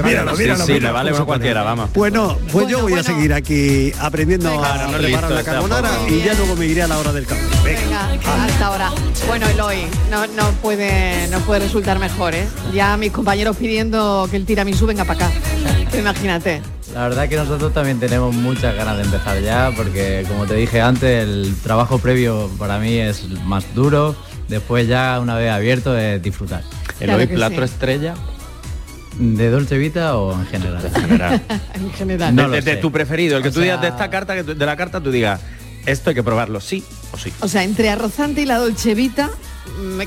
[0.04, 1.92] Míralo, Sí, míralo, sí, me vale uno cualquiera, vamos.
[1.94, 6.56] Bueno, pues yo voy a seguir aquí aprendiendo a preparar la carbonara y ya luego
[6.56, 7.42] me iré a la hora del café.
[7.64, 8.08] Venga.
[8.10, 8.92] Venga, hasta ahora.
[9.28, 12.48] Bueno, Eloy, no, no puede no puede resultar mejor, ¿eh?
[12.74, 15.36] Ya mis compañeros pidiendo que el tiramisú venga para acá.
[15.98, 16.62] Imagínate.
[16.94, 20.82] La verdad que nosotros también tenemos muchas ganas de empezar ya, porque como te dije
[20.82, 24.16] antes, el trabajo previo para mí es más duro,
[24.48, 26.64] después ya una vez abierto es disfrutar.
[27.00, 28.14] ¿El hoy plato estrella?
[29.18, 30.86] ¿De Dolce Vita o en general?
[30.86, 31.42] En general.
[31.74, 32.36] en general.
[32.36, 34.66] No de, tu preferido, el que O tú digas de esta carta, que tú- de
[34.66, 35.40] la carta tú digas,
[35.86, 37.32] esto hay que probarlo, sí o sí.
[37.42, 39.30] O sea, entre arrozante y la dolce vita,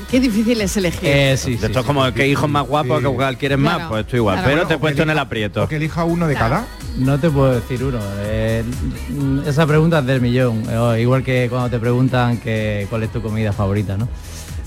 [0.09, 1.09] qué difícil es elegir.
[1.09, 4.37] de esto es como que hijos más guapos que cual quieres más, pues tú igual.
[4.37, 4.49] claro.
[4.51, 5.67] Pero te he puesto en el aprieto.
[5.67, 6.65] que elija uno de cada.
[6.97, 7.99] No te puedo decir uno.
[8.21, 8.63] eh,
[9.09, 10.63] mm, esa pregunta es del millón.
[10.69, 14.07] eh, igual que cuando te preguntan que, cuál es tu comida favorita, ¿no?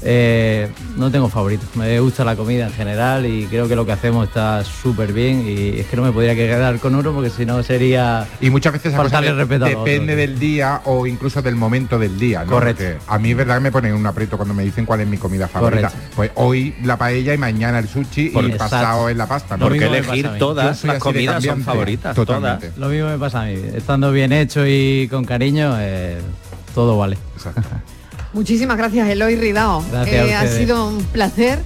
[0.04, 1.64] Eh, no tengo favorito.
[1.74, 5.44] Me gusta la comida en general y creo que lo que hacemos está súper bien
[5.46, 8.72] y es que no me podría quedar con uno porque si no sería Y muchas
[8.72, 12.50] veces faltarle de- respeto depende del día o incluso del momento del día, ¿no?
[12.52, 12.82] Correcto.
[12.84, 15.06] Porque a mí es verdad que me ponen un aprieto cuando me dicen cuál es
[15.06, 15.88] mi comida favorita.
[15.90, 16.10] Correcto.
[16.16, 18.70] Pues hoy la paella y mañana el sushi Por- y exacto.
[18.76, 19.56] pasado en la pasta.
[19.56, 19.66] ¿no?
[19.66, 20.38] A mí.
[20.64, 21.18] Yo soy así de
[21.52, 21.64] cambiante.
[22.14, 22.72] Totalmente.
[22.76, 23.54] Lo mismo me pasa a mí.
[23.74, 26.18] Estando bien hecho y con cariño, eh,
[26.74, 27.16] todo vale.
[28.32, 29.84] Muchísimas gracias, Eloy Ridao.
[29.90, 31.62] Gracias Eh, ha sido un placer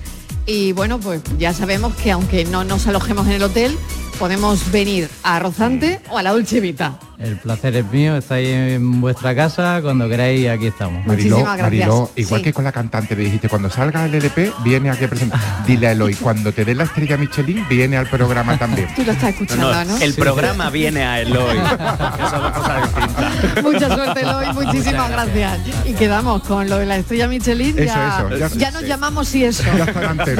[0.47, 3.77] y bueno, pues ya sabemos que aunque no nos alojemos en el hotel,
[4.19, 6.99] podemos venir a Rozante o a la Dolce Vita.
[7.19, 11.05] El placer es mío, estáis en vuestra casa, cuando queráis aquí estamos.
[11.07, 11.89] Mariló, Muchísimas gracias.
[11.89, 12.45] Mariló, igual Sí.
[12.45, 15.41] que con la cantante le dijiste, cuando salga el LP, viene aquí a presentar.
[15.67, 18.89] Dile a Eloy, cuando te dé la estrella Michelin, viene al programa también.
[18.95, 19.85] Tú lo estás escuchando, ¿no?
[19.85, 21.57] No, el programa viene a Eloy.
[23.63, 24.47] Mucha suerte, Eloy.
[24.53, 25.59] Muchísimas gracias.
[25.87, 27.79] Y quedamos con lo de la estrella Michelin.
[27.79, 29.63] Eso, ya, eso, ya- ya nos llamamos y eso.
[29.77, 30.37] Ya pero, ne-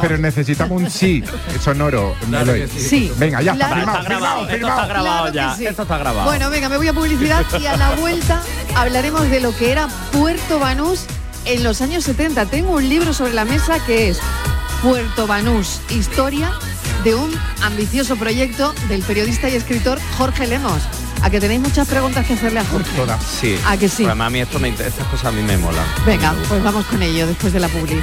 [0.00, 1.24] pero necesitamos un sí
[1.60, 2.68] sonoro, Claro Eloy.
[2.68, 2.80] sí.
[2.80, 3.12] Sí.
[3.18, 3.80] Venga, ya está, Claro.
[3.82, 5.54] firmado, Está grabado, firmado, esto está grabado ya.
[5.56, 5.66] sí.
[5.66, 6.11] Esto está grabado.
[6.24, 8.42] Bueno, venga, me voy a publicidad y a la vuelta
[8.74, 11.06] hablaremos de lo que era Puerto Banús
[11.44, 12.46] en los años 70.
[12.46, 14.18] Tengo un libro sobre la mesa que es
[14.82, 16.52] Puerto Banús, historia
[17.04, 17.32] de un
[17.62, 20.82] ambicioso proyecto del periodista y escritor Jorge Lemos.
[21.22, 22.90] A que tenéis muchas preguntas que hacerle a Jorge.
[23.40, 23.56] Sí.
[23.64, 24.04] ¿A que sí?
[24.04, 25.86] Además, a mí esto me, estas cosas a mí me molan.
[26.04, 28.02] Venga, pues vamos con ello después de la publi.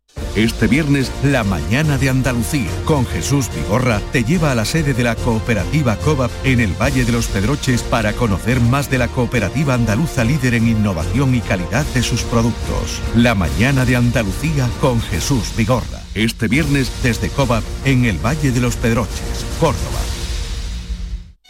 [0.35, 5.03] Este viernes, la mañana de Andalucía, con Jesús Vigorra, te lleva a la sede de
[5.03, 9.73] la cooperativa COVAP en el Valle de los Pedroches para conocer más de la cooperativa
[9.73, 13.01] andaluza líder en innovación y calidad de sus productos.
[13.13, 16.01] La mañana de Andalucía con Jesús Vigorra.
[16.15, 19.99] Este viernes desde COVAP en el Valle de los Pedroches, Córdoba.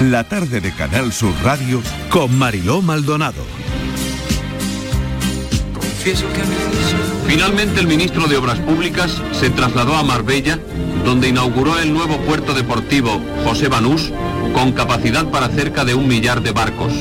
[0.00, 3.42] La tarde de Canal Sur Radio con Mariló Maldonado.
[7.26, 10.60] Finalmente el ministro de Obras Públicas se trasladó a Marbella,
[11.04, 14.12] donde inauguró el nuevo puerto deportivo José Banús,
[14.54, 16.92] con capacidad para cerca de un millar de barcos.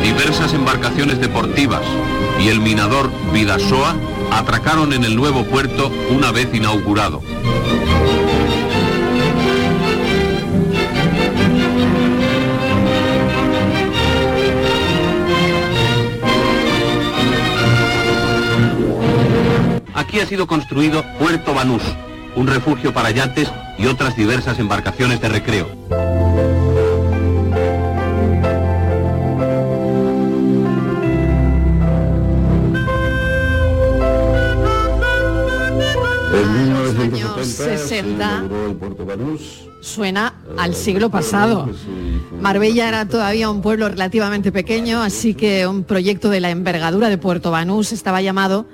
[0.00, 1.82] Diversas embarcaciones deportivas
[2.40, 3.96] y el minador Vidasoa
[4.34, 7.22] atracaron en el nuevo puerto una vez inaugurado.
[19.94, 21.82] Aquí ha sido construido Puerto Banús,
[22.34, 25.68] un refugio para yates y otras diversas embarcaciones de recreo.
[36.34, 38.44] Los años 60
[39.80, 41.70] suena al siglo pasado.
[42.40, 47.18] Marbella era todavía un pueblo relativamente pequeño, así que un proyecto de la envergadura de
[47.18, 48.66] Puerto Banús estaba llamado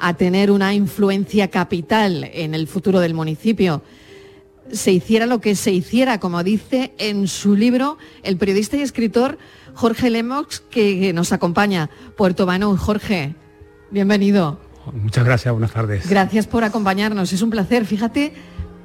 [0.00, 3.82] a tener una influencia capital en el futuro del municipio.
[4.72, 9.38] se hiciera lo que se hiciera, como dice en su libro el periodista y escritor
[9.74, 11.88] Jorge Lemox, que nos acompaña.
[12.16, 13.36] Puerto Banús, Jorge,
[13.92, 14.65] bienvenido.
[14.92, 16.08] Muchas gracias, buenas tardes.
[16.08, 17.84] Gracias por acompañarnos, es un placer.
[17.86, 18.32] Fíjate,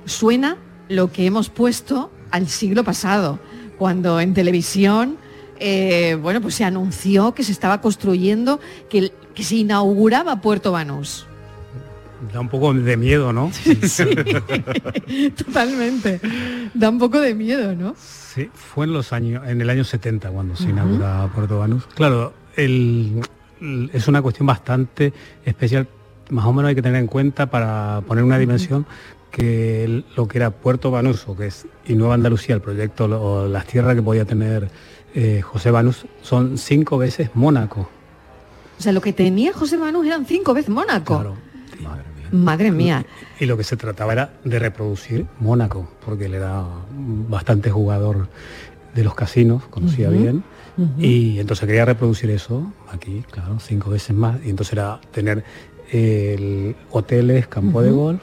[0.05, 0.57] suena
[0.89, 3.39] lo que hemos puesto al siglo pasado,
[3.77, 5.17] cuando en televisión,
[5.59, 11.27] eh, bueno, pues se anunció que se estaba construyendo, que, que se inauguraba Puerto Banús.
[12.33, 13.51] Da un poco de miedo, ¿no?
[13.83, 14.05] Sí,
[15.35, 16.19] totalmente.
[16.73, 17.95] Da un poco de miedo, ¿no?
[17.97, 21.85] Sí, fue en los años, en el año 70 cuando se inaugura Puerto Banús.
[21.95, 23.21] Claro, el,
[23.93, 25.13] es una cuestión bastante
[25.45, 25.87] especial.
[26.29, 28.85] Más o menos hay que tener en cuenta para poner una dimensión
[29.31, 33.47] que lo que era Puerto Banús o que es y Nueva Andalucía, el proyecto o
[33.47, 34.69] las tierras que podía tener
[35.13, 37.89] eh, José Banús son cinco veces Mónaco.
[38.77, 41.35] O sea, lo que tenía José Banús eran cinco veces Mónaco.
[42.31, 43.05] Madre mía.
[43.39, 46.63] Y lo que se trataba era de reproducir Mónaco, porque él era
[47.29, 48.29] bastante jugador
[48.95, 50.43] de los casinos, conocía bien.
[50.97, 54.39] Y entonces quería reproducir eso aquí, claro, cinco veces más.
[54.45, 55.43] Y entonces era tener
[55.91, 58.21] el hoteles, campo de golf.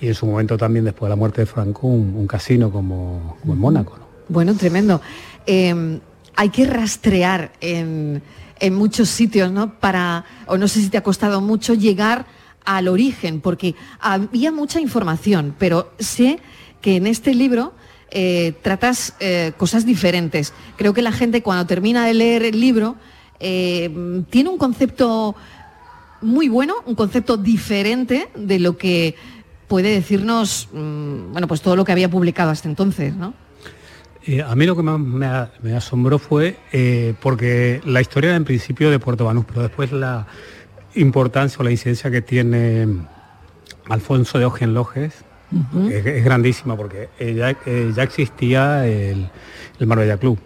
[0.00, 3.36] Y en su momento también, después de la muerte de Franco, un, un casino como,
[3.40, 3.96] como en Mónaco.
[3.98, 4.06] ¿no?
[4.28, 5.00] Bueno, tremendo.
[5.46, 6.00] Eh,
[6.34, 8.22] hay que rastrear en,
[8.58, 9.78] en muchos sitios, ¿no?
[9.78, 12.26] Para, o no sé si te ha costado mucho llegar
[12.64, 16.38] al origen, porque había mucha información, pero sé
[16.80, 17.74] que en este libro
[18.14, 20.52] eh, tratas eh, cosas diferentes.
[20.76, 22.96] Creo que la gente cuando termina de leer el libro
[23.40, 23.90] eh,
[24.28, 25.34] tiene un concepto
[26.20, 29.16] muy bueno, un concepto diferente de lo que
[29.66, 33.32] puede decirnos, mm, bueno, pues todo lo que había publicado hasta entonces, ¿no?
[34.46, 35.00] A mí lo que más
[35.62, 36.58] me, asombró fue
[37.20, 40.26] porque la historia en principio de Puerto Banús, pero después la
[40.94, 42.86] importancia o la incidencia que tiene
[43.88, 44.44] Alfonso de
[45.88, 47.56] Que es, es grandísima porque ya,
[47.94, 49.28] ya existía el,
[49.78, 50.38] el Marbella Club.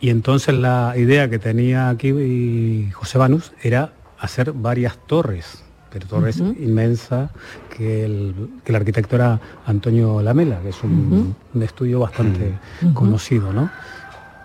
[0.00, 6.40] Y entonces la idea que tenía aquí José Banús era hacer varias torres, pero torres
[6.40, 6.56] Ujú.
[6.60, 7.30] inmensas,
[7.76, 8.34] que el,
[8.64, 12.54] que el arquitecto era Antonio Lamela, que es un, un estudio bastante
[12.94, 13.70] conocido, ¿no?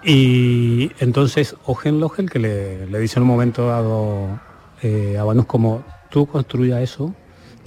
[0.04, 4.40] Y entonces Hohenlohe, que le, le dice en un momento dado
[4.84, 7.14] eh, a Banús como tú construya eso,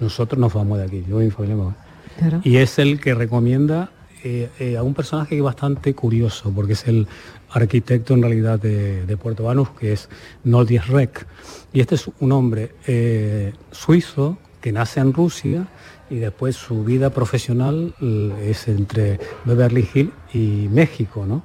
[0.01, 1.75] nosotros nos vamos de aquí, yo y mi familia me voy".
[2.19, 2.41] Claro.
[2.45, 3.91] Y es el que recomienda
[4.23, 7.07] eh, eh, a un personaje que es bastante curioso, porque es el
[7.51, 10.11] arquitecto en realidad de, de Puerto Banús, que es
[10.45, 11.27] Nodies Reck.
[11.73, 15.69] Y este es un hombre eh, suizo que nace en Rusia
[16.11, 17.95] y después su vida profesional
[18.43, 21.43] es entre Beverly Hills y México, ¿no?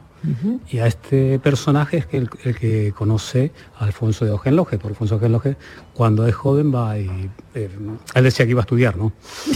[0.71, 4.87] Y a este personaje es que el, el que conoce a Alfonso de Hohenlohe, porque
[4.89, 5.55] Alfonso de Hohenlohe
[5.93, 7.29] cuando es joven va y...
[7.53, 7.69] eh,
[8.15, 9.13] él decía que iba a estudiar, ¿no?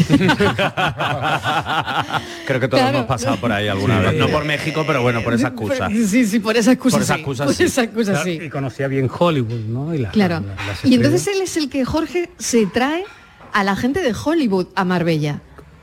[2.46, 2.98] Creo que todos Claro.
[2.98, 4.06] hemos pasado por ahí alguna Sí.
[4.08, 4.16] vez.
[4.20, 5.90] No por México, pero bueno, por esa excusa.
[5.90, 6.96] Sí, sí, por esa excusa.
[6.98, 7.64] Por esa sí, excusa, por sí.
[7.64, 8.40] esa excusa, Claro, sí.
[8.42, 9.94] Y conocía bien Hollywood, ¿no?
[9.94, 10.40] Y la- Claro.
[10.42, 13.04] la- las Y entonces él es el que Jorge se trae
[13.54, 15.42] a la gente de Hollywood a Marbella.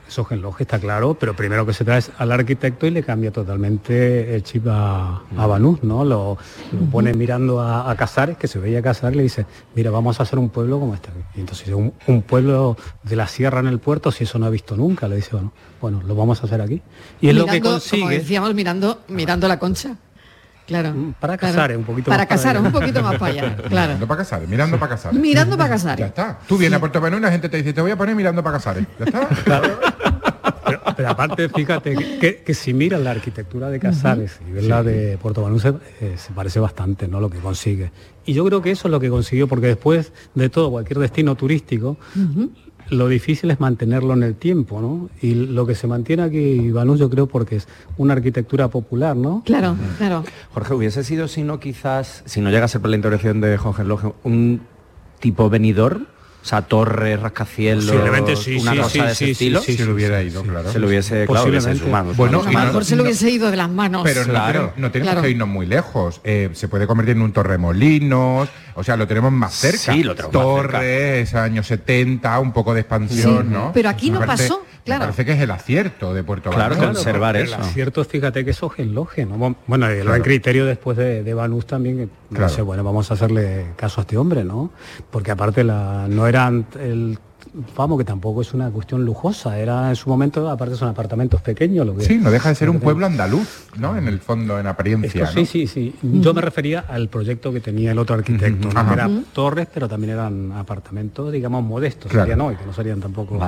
[0.09, 3.33] Eso Hohenlohe está claro, pero primero que se trae es al arquitecto y le cambia
[3.33, 6.05] totalmente el chip a, a Banús, ¿no?
[6.05, 6.39] Lo,
[6.73, 10.21] lo pone mirando a, a Casares, que se veía a Casares, le dice, mira, vamos
[10.21, 11.09] a hacer un pueblo como este.
[11.35, 14.51] Y entonces un, un pueblo de la sierra en el puerto, si eso no ha
[14.51, 16.81] visto nunca, le dice, bueno, bueno, lo vamos a hacer aquí.
[17.21, 19.97] Y es lo que Mirando, Como consigue decíamos, mirando, mirando la concha.
[20.67, 20.93] Claro.
[21.21, 21.55] para claro.
[21.55, 22.67] Casares, un poquito Para más para Casares, allá.
[22.67, 23.57] un poquito más para allá.
[23.69, 23.87] Claro.
[23.93, 25.21] Mirando para Casares, mirando para Casares.
[25.21, 25.99] Mirando para Casares.
[26.01, 26.39] Ya está.
[26.49, 28.43] Tú vienes a Puerto Banús y la gente te dice, te voy a poner mirando
[28.43, 28.85] para Casares.
[28.99, 29.29] Ya está.
[30.65, 34.65] Pero, pero aparte, fíjate que, que- que si miras la arquitectura de Casares y ves
[34.67, 35.69] la de Puerto Banús, se,
[36.01, 37.21] eh, se parece bastante, ¿no?
[37.21, 37.91] Lo que consigue.
[38.25, 41.35] Y yo creo que eso es lo que consiguió, porque después de todo, cualquier destino
[41.37, 41.97] turístico,
[42.89, 45.11] lo difícil es mantenerlo en el tiempo, ¿no?
[45.21, 47.67] Y lo que se mantiene aquí Banús, yo creo, porque es
[47.97, 49.43] una arquitectura popular, ¿no?
[49.45, 50.23] Claro, claro.
[50.55, 53.57] Jorge, hubiese sido, si no quizás, si no llega a ser por la intervención de
[53.59, 54.61] Hohenlohe, un
[55.21, 56.07] tipo venidor,
[56.47, 59.61] o sea, torres, rascacielos, Posiblemente sí, una sí, cosa sí, de ese sí, estilo.
[59.63, 60.49] sí, sí, Se lo hubiera ido, sí.
[60.49, 60.71] claro.
[60.73, 62.15] Se lo hubiese, claro, hubiese sumado.
[62.15, 64.03] Bueno, a lo no- mejor se lo hubiese ido de las manos.
[64.05, 64.53] Pero no Claro.
[64.53, 65.23] tenemos- no, tenemos Claro.
[65.25, 66.21] que irnos muy lejos.
[66.23, 69.93] Eh, se puede convertir en un torremolinos, o sea, lo tenemos más cerca.
[69.93, 73.73] Sí, lo tenemos más Torres, años 70, un poco de expansión, Sí, ¿no?
[73.75, 75.01] pero aquí no pasó, claro.
[75.01, 77.57] Me parece que es el acierto de Puerto Claro, conservar El eso.
[77.57, 79.55] acierto, fíjate que es Hohenlohe, ¿no?
[79.67, 80.23] Bueno, el Claro.
[80.23, 82.49] criterio después de, de Banús también, que Claro.
[82.49, 84.71] dice, bueno, vamos a hacerle caso a este hombre, ¿no?
[85.11, 87.19] Porque aparte la, no eran el
[87.75, 91.87] vamos que tampoco es una cuestión lujosa, era en su momento, aparte son apartamentos pequeños,
[91.87, 93.97] lo que Sí, no deja de ser un pueblo andaluz, ¿no?
[93.97, 95.25] En el fondo, en apariencia.
[95.25, 95.47] Esto sí, ¿no?
[95.47, 95.95] sí, sí.
[96.21, 100.53] Yo me refería al proyecto que tenía el otro arquitecto, era torres, pero también eran
[100.53, 102.25] apartamentos, digamos, modestos, Claro.
[102.27, 103.39] serían hoy, que no serían tampoco.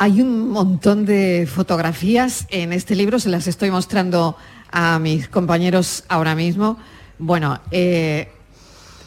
[0.00, 4.36] Hay un montón de fotografías en este libro, se las estoy mostrando
[4.70, 6.78] a mis compañeros ahora mismo.
[7.18, 8.28] Bueno, eh,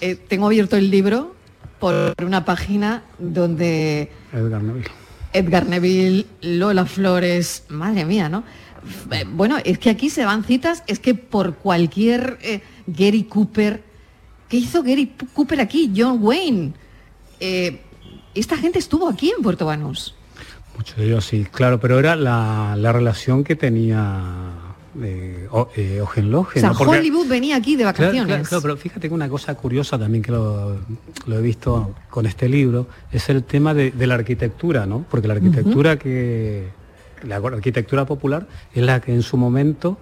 [0.01, 1.33] eh, tengo abierto el libro
[1.79, 4.89] por una página donde Edgar Neville.
[5.31, 8.43] Edgar Neville, Lola Flores, madre mía, ¿no?
[9.11, 13.81] Eh, Bueno, es que aquí se van citas, es que por cualquier eh, Gary Cooper,
[14.49, 15.93] ¿qué hizo Gary Cooper aquí?
[15.95, 16.73] John Wayne.
[18.35, 20.15] Esta gente estuvo aquí en Puerto Banús.
[20.81, 24.19] Muchos de ellos sí, claro, pero era la, la relación que tenía
[25.01, 26.23] eh, O- eh, O sea,
[26.71, 26.75] ¿no?
[26.77, 28.25] Porque- Hollywood venía aquí de vacaciones.
[28.25, 30.77] claro, claro, pero fíjate que una cosa curiosa también que lo,
[31.27, 35.05] lo he visto con este libro es el tema de, de la arquitectura, ¿no?
[35.09, 36.67] Porque la arquitectura que
[37.27, 39.97] la arquitectura popular es la que en su momento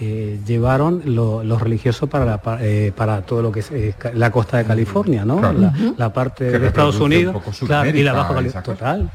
[0.00, 4.32] eh, llevaron lo- los religiosos para, la eh, para todo lo que es eh, la
[4.32, 5.38] costa de California, ¿no?
[5.38, 5.70] Claro.
[5.98, 8.62] La, parte Que de Estados Unidos claro, y la Baja California.
[8.62, 9.10] Total.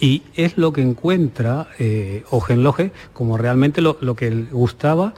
[0.00, 5.14] Y es lo que encuentra eh, Hohenlohe como realmente lo, lo que gustaba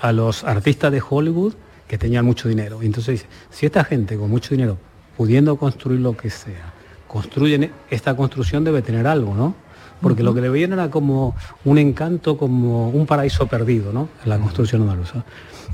[0.00, 1.54] a los artistas de Hollywood
[1.86, 2.82] que tenían mucho dinero.
[2.82, 4.78] Y entonces dice, si esta gente con mucho dinero,
[5.16, 6.72] pudiendo construir lo que sea,
[7.06, 9.54] construyen esta construcción debe tener algo, ¿no?
[10.00, 14.08] Porque lo que le veían era como un encanto, como un paraíso perdido, ¿no?
[14.24, 15.24] En la construcción andaluza.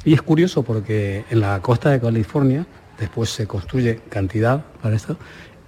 [0.05, 2.67] Y es curioso porque en la costa de California
[2.99, 5.17] después se construye cantidad para esto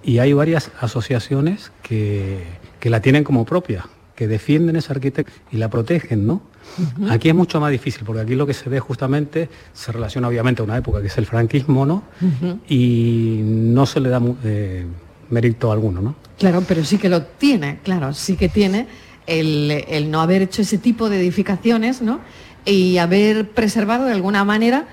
[0.03, 2.43] y hay varias asociaciones que,
[2.81, 6.41] que la tienen como propia, que defienden esa arquitectura y la protegen, ¿no?
[7.09, 10.61] Aquí es mucho más difícil porque aquí lo que se ve justamente se relaciona obviamente
[10.61, 12.03] a una época que es el franquismo, ¿no?
[12.67, 14.85] Y no se le da eh,
[15.29, 16.15] mérito alguno, ¿no?
[16.37, 18.87] Claro, pero sí que lo tiene, claro, sí que tiene
[19.27, 22.19] el, el no haber hecho ese tipo de edificaciones, ¿no?
[22.65, 24.87] Y haber preservado de alguna manera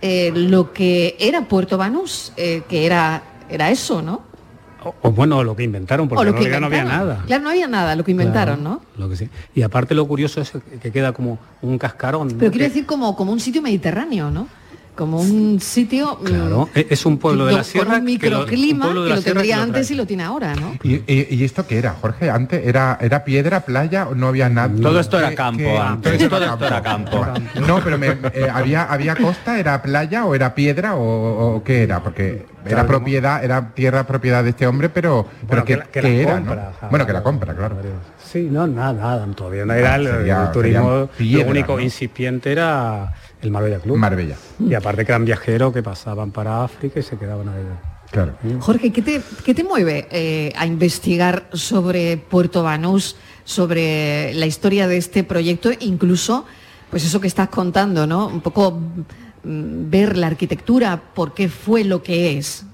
[0.00, 4.22] eh, lo que era Puerto Banús, eh, que era, era eso, ¿no?
[4.84, 7.22] O, o bueno, lo que inventaron, porque en que realidad no había nada.
[7.26, 8.82] Claro, no había nada, lo que inventaron, ¿no?
[8.96, 9.28] Lo que sí.
[9.54, 12.28] Y aparte lo curioso es que queda como un cascarón.
[12.28, 12.34] ¿no?
[12.38, 14.48] Pero quiero Que- decir como, como un sitio mediterráneo, ¿no?
[14.96, 16.18] Como un sitio...
[16.20, 17.98] mm, Claro, e- es un pueblo de la con sierra.
[17.98, 20.54] un que lo- un microclima que lo tendría que lo antes y lo tiene ahora,
[20.56, 20.74] ¿no?
[20.82, 22.30] ¿Y, y- y esto qué era, Jorge?
[22.30, 24.70] Antes era, era piedra, playa, o no había nada.
[24.80, 27.26] Todo esto era ¿Qué- campo qué- antes, todo esto era campo.
[27.66, 31.82] No, pero me- eh, había, había costa, era playa o era piedra o, o qué
[31.82, 35.72] era, porque era Claro, propiedad, era tierra propiedad de este hombre, pero, pero Bueno, ¿qué,
[35.74, 36.34] que la- que qué la era?
[36.36, 36.62] compra, ¿no?
[36.62, 36.88] ajá.
[36.88, 37.76] Bueno, que la compra, claro.
[38.24, 41.80] Sí, no, nada, nada, todavía no era el, Ah, sería- el turismo, lo único ¿no?
[41.80, 43.96] incipiente era el Marbella Club.
[43.96, 44.36] Marbella.
[44.58, 47.62] Y aparte que eran viajeros que pasaban para África y se quedaban ahí.
[48.10, 48.34] Claro.
[48.60, 54.86] Jorge, ¿qué te, qué te mueve eh, a investigar sobre Puerto Banús, sobre la historia
[54.86, 56.46] de este proyecto, incluso,
[56.90, 58.28] pues eso que estás contando, ¿no?
[58.28, 58.72] Un poco
[59.42, 62.64] mm, ver la arquitectura, por qué fue lo que es.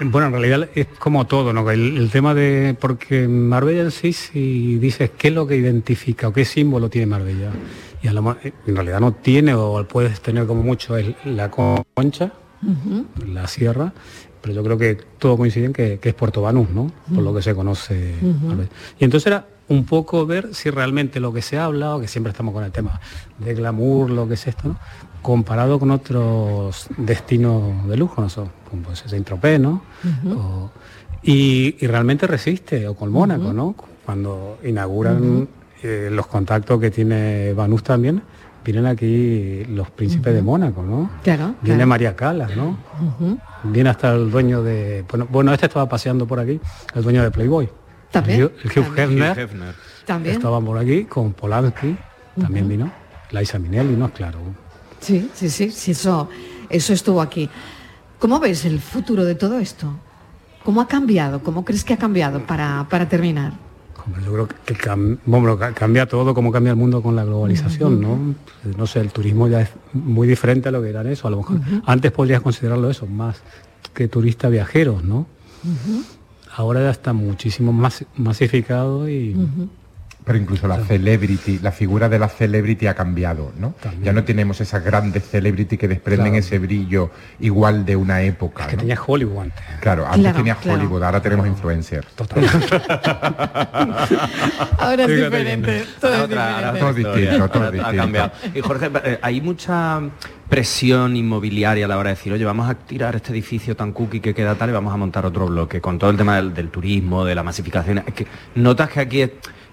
[0.00, 1.70] Bueno, en realidad es como todo, ¿no?
[1.70, 2.74] El, el tema de.
[2.78, 7.06] Porque Marbella en sí, si dices qué es lo que identifica o qué símbolo tiene
[7.06, 7.52] Marbella.
[8.02, 8.36] Y a lo mo-
[8.66, 12.32] en realidad no tiene, o puedes tener como mucho, es la concha,
[13.26, 13.92] la sierra,
[14.40, 16.90] pero yo creo que todo coincide en que, que es Puerto Banús, ¿no?
[17.14, 18.16] Por lo que se conoce.
[18.22, 18.46] Ujú.
[18.46, 18.70] Marbella.
[18.98, 22.30] Y entonces era un poco ver si realmente lo que se habla, o que siempre
[22.32, 23.00] estamos con el tema
[23.38, 24.76] de glamour, lo que es esto, ¿no?
[25.22, 29.82] comparado con otros destinos de lujo, no sé, como pues Saint-Tropez, ¿no?
[30.36, 30.70] O-
[31.22, 33.76] y, y realmente resiste, o con Mónaco, ¿no?
[34.04, 35.48] Cuando inauguran.
[35.82, 38.22] Eh, los contactos que tiene Banús también,
[38.64, 41.10] vienen aquí los príncipes de Mónaco, ¿no?
[41.22, 41.54] Claro.
[41.62, 41.88] Viene claro.
[41.88, 42.78] María Calas, ¿no?
[43.64, 45.04] Viene hasta el dueño de...
[45.08, 46.60] Bueno, bueno, este estaba paseando por aquí,
[46.94, 47.68] el dueño de Playboy.
[48.10, 49.38] También, El, Hugh- el Hugh también.
[49.38, 49.74] Hefner.
[50.06, 50.36] También.
[50.36, 51.96] Estaban por aquí con Polanski,
[52.38, 52.90] también vino.
[53.30, 54.10] Liza Minnelli, ¿no?
[54.12, 54.38] Claro.
[55.00, 56.28] Sí, sí, sí, sí, eso,
[56.68, 57.48] eso estuvo aquí.
[58.18, 59.92] ¿Cómo ves el futuro de todo esto?
[60.64, 61.42] ¿Cómo ha cambiado?
[61.42, 63.52] ¿Cómo crees que ha cambiado para, para terminar?
[64.24, 68.00] Yo creo que cam- bueno, ca- cambia todo, como cambia el mundo con la globalización,
[68.00, 68.34] ¿no?
[68.76, 71.28] No sé, el turismo ya es muy diferente a lo que era eso.
[71.28, 73.42] A lo mejor antes podrías considerarlo eso, más
[73.94, 75.26] que turista viajeros, ¿no?
[76.54, 79.34] Ahora ya está muchísimo más masificado y
[80.24, 83.74] Pero incluso la celebrity, la figura de la celebrity ha cambiado, ¿no?
[84.02, 86.38] Ya no tenemos esas grandes celebrity que desprenden Claro.
[86.46, 87.10] ese brillo
[87.40, 88.66] igual de una época.
[88.68, 88.80] que ¿no?
[88.82, 89.64] tenía Hollywood antes.
[89.80, 90.78] Claro, antes Claro, tenía claro.
[90.78, 92.06] Hollywood, ahora tenemos influencers.
[94.78, 96.78] Ahora es diferente, todo es diferente.
[96.80, 98.32] Todo distinto, todo ahora Ha cambiado.
[98.54, 100.00] Y Jorge, eh, hay mucha
[100.48, 104.20] presión inmobiliaria a la hora de decir, oye, vamos a tirar este edificio tan cookie
[104.20, 106.68] que queda tal y vamos a montar otro bloque, con todo el tema del, del
[106.68, 107.98] turismo, de la masificación.
[108.06, 109.30] Es que, ¿Notas que aquí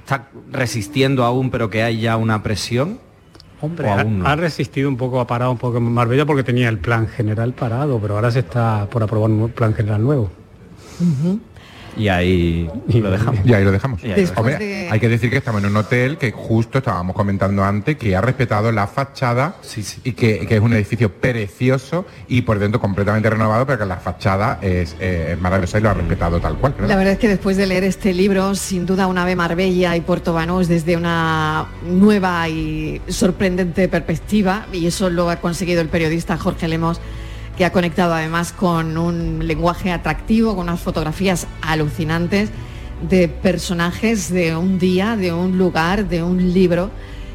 [0.09, 2.99] está resistiendo aún, pero que hay ya una presión?
[3.61, 4.27] Hombre, ¿O ha, aún no?
[4.27, 7.53] ha resistido un poco, ha parado un poco en Marbella porque tenía el plan general
[7.53, 10.31] parado, pero ahora se está por aprobar un plan general nuevo.
[11.99, 13.39] Y ahí lo dejamos.
[13.45, 14.01] Y ahí lo dejamos.
[14.03, 14.37] Y ahí lo dejamos.
[14.37, 17.97] Hombre, de- hay que decir que estamos en un hotel que justo estábamos comentando antes
[17.97, 19.55] que ha respetado la fachada
[20.03, 23.97] y que, que es un edificio precioso y por dentro completamente renovado, pero que la
[23.97, 26.73] fachada es eh, maravillosa y lo ha respetado tal cual.
[26.73, 26.89] ¿verdad?
[26.89, 30.01] La verdad es que después de leer este libro, sin duda una ave Marbella y
[30.01, 36.37] Puerto Banús desde una nueva y sorprendente perspectiva, y eso lo ha conseguido el periodista
[36.37, 37.01] Jorge Lemos,
[37.59, 42.49] que ha conectado además con un lenguaje atractivo, con unas fotografías alucinantes
[43.01, 46.89] de personajes de un día, de un lugar, de un libro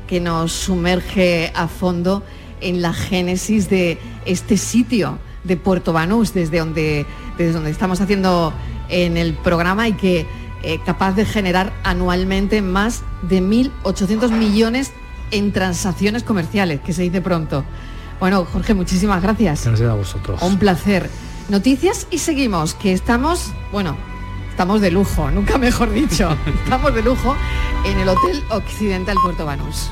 [0.07, 2.23] que nos sumerge a fondo
[2.63, 7.05] en la génesis de este sitio de Puerto Banús, desde donde,
[7.37, 8.55] desde donde estamos haciendo
[8.89, 10.27] en el programa y que
[10.63, 14.91] eh, capaz de generar anualmente más de 1.800 millones
[15.33, 17.63] en transacciones comerciales, que se dice pronto.
[18.25, 19.67] Bueno, Jorge, muchísimas gracias.
[19.67, 20.41] Gracias a vosotros.
[20.41, 21.11] Un placer.
[21.51, 23.99] Noticias y seguimos, que estamos, bueno,
[24.49, 27.37] estamos de lujo, nunca mejor dicho, estamos de lujo
[27.85, 29.91] en el Hotel Occidental Puerto Banús.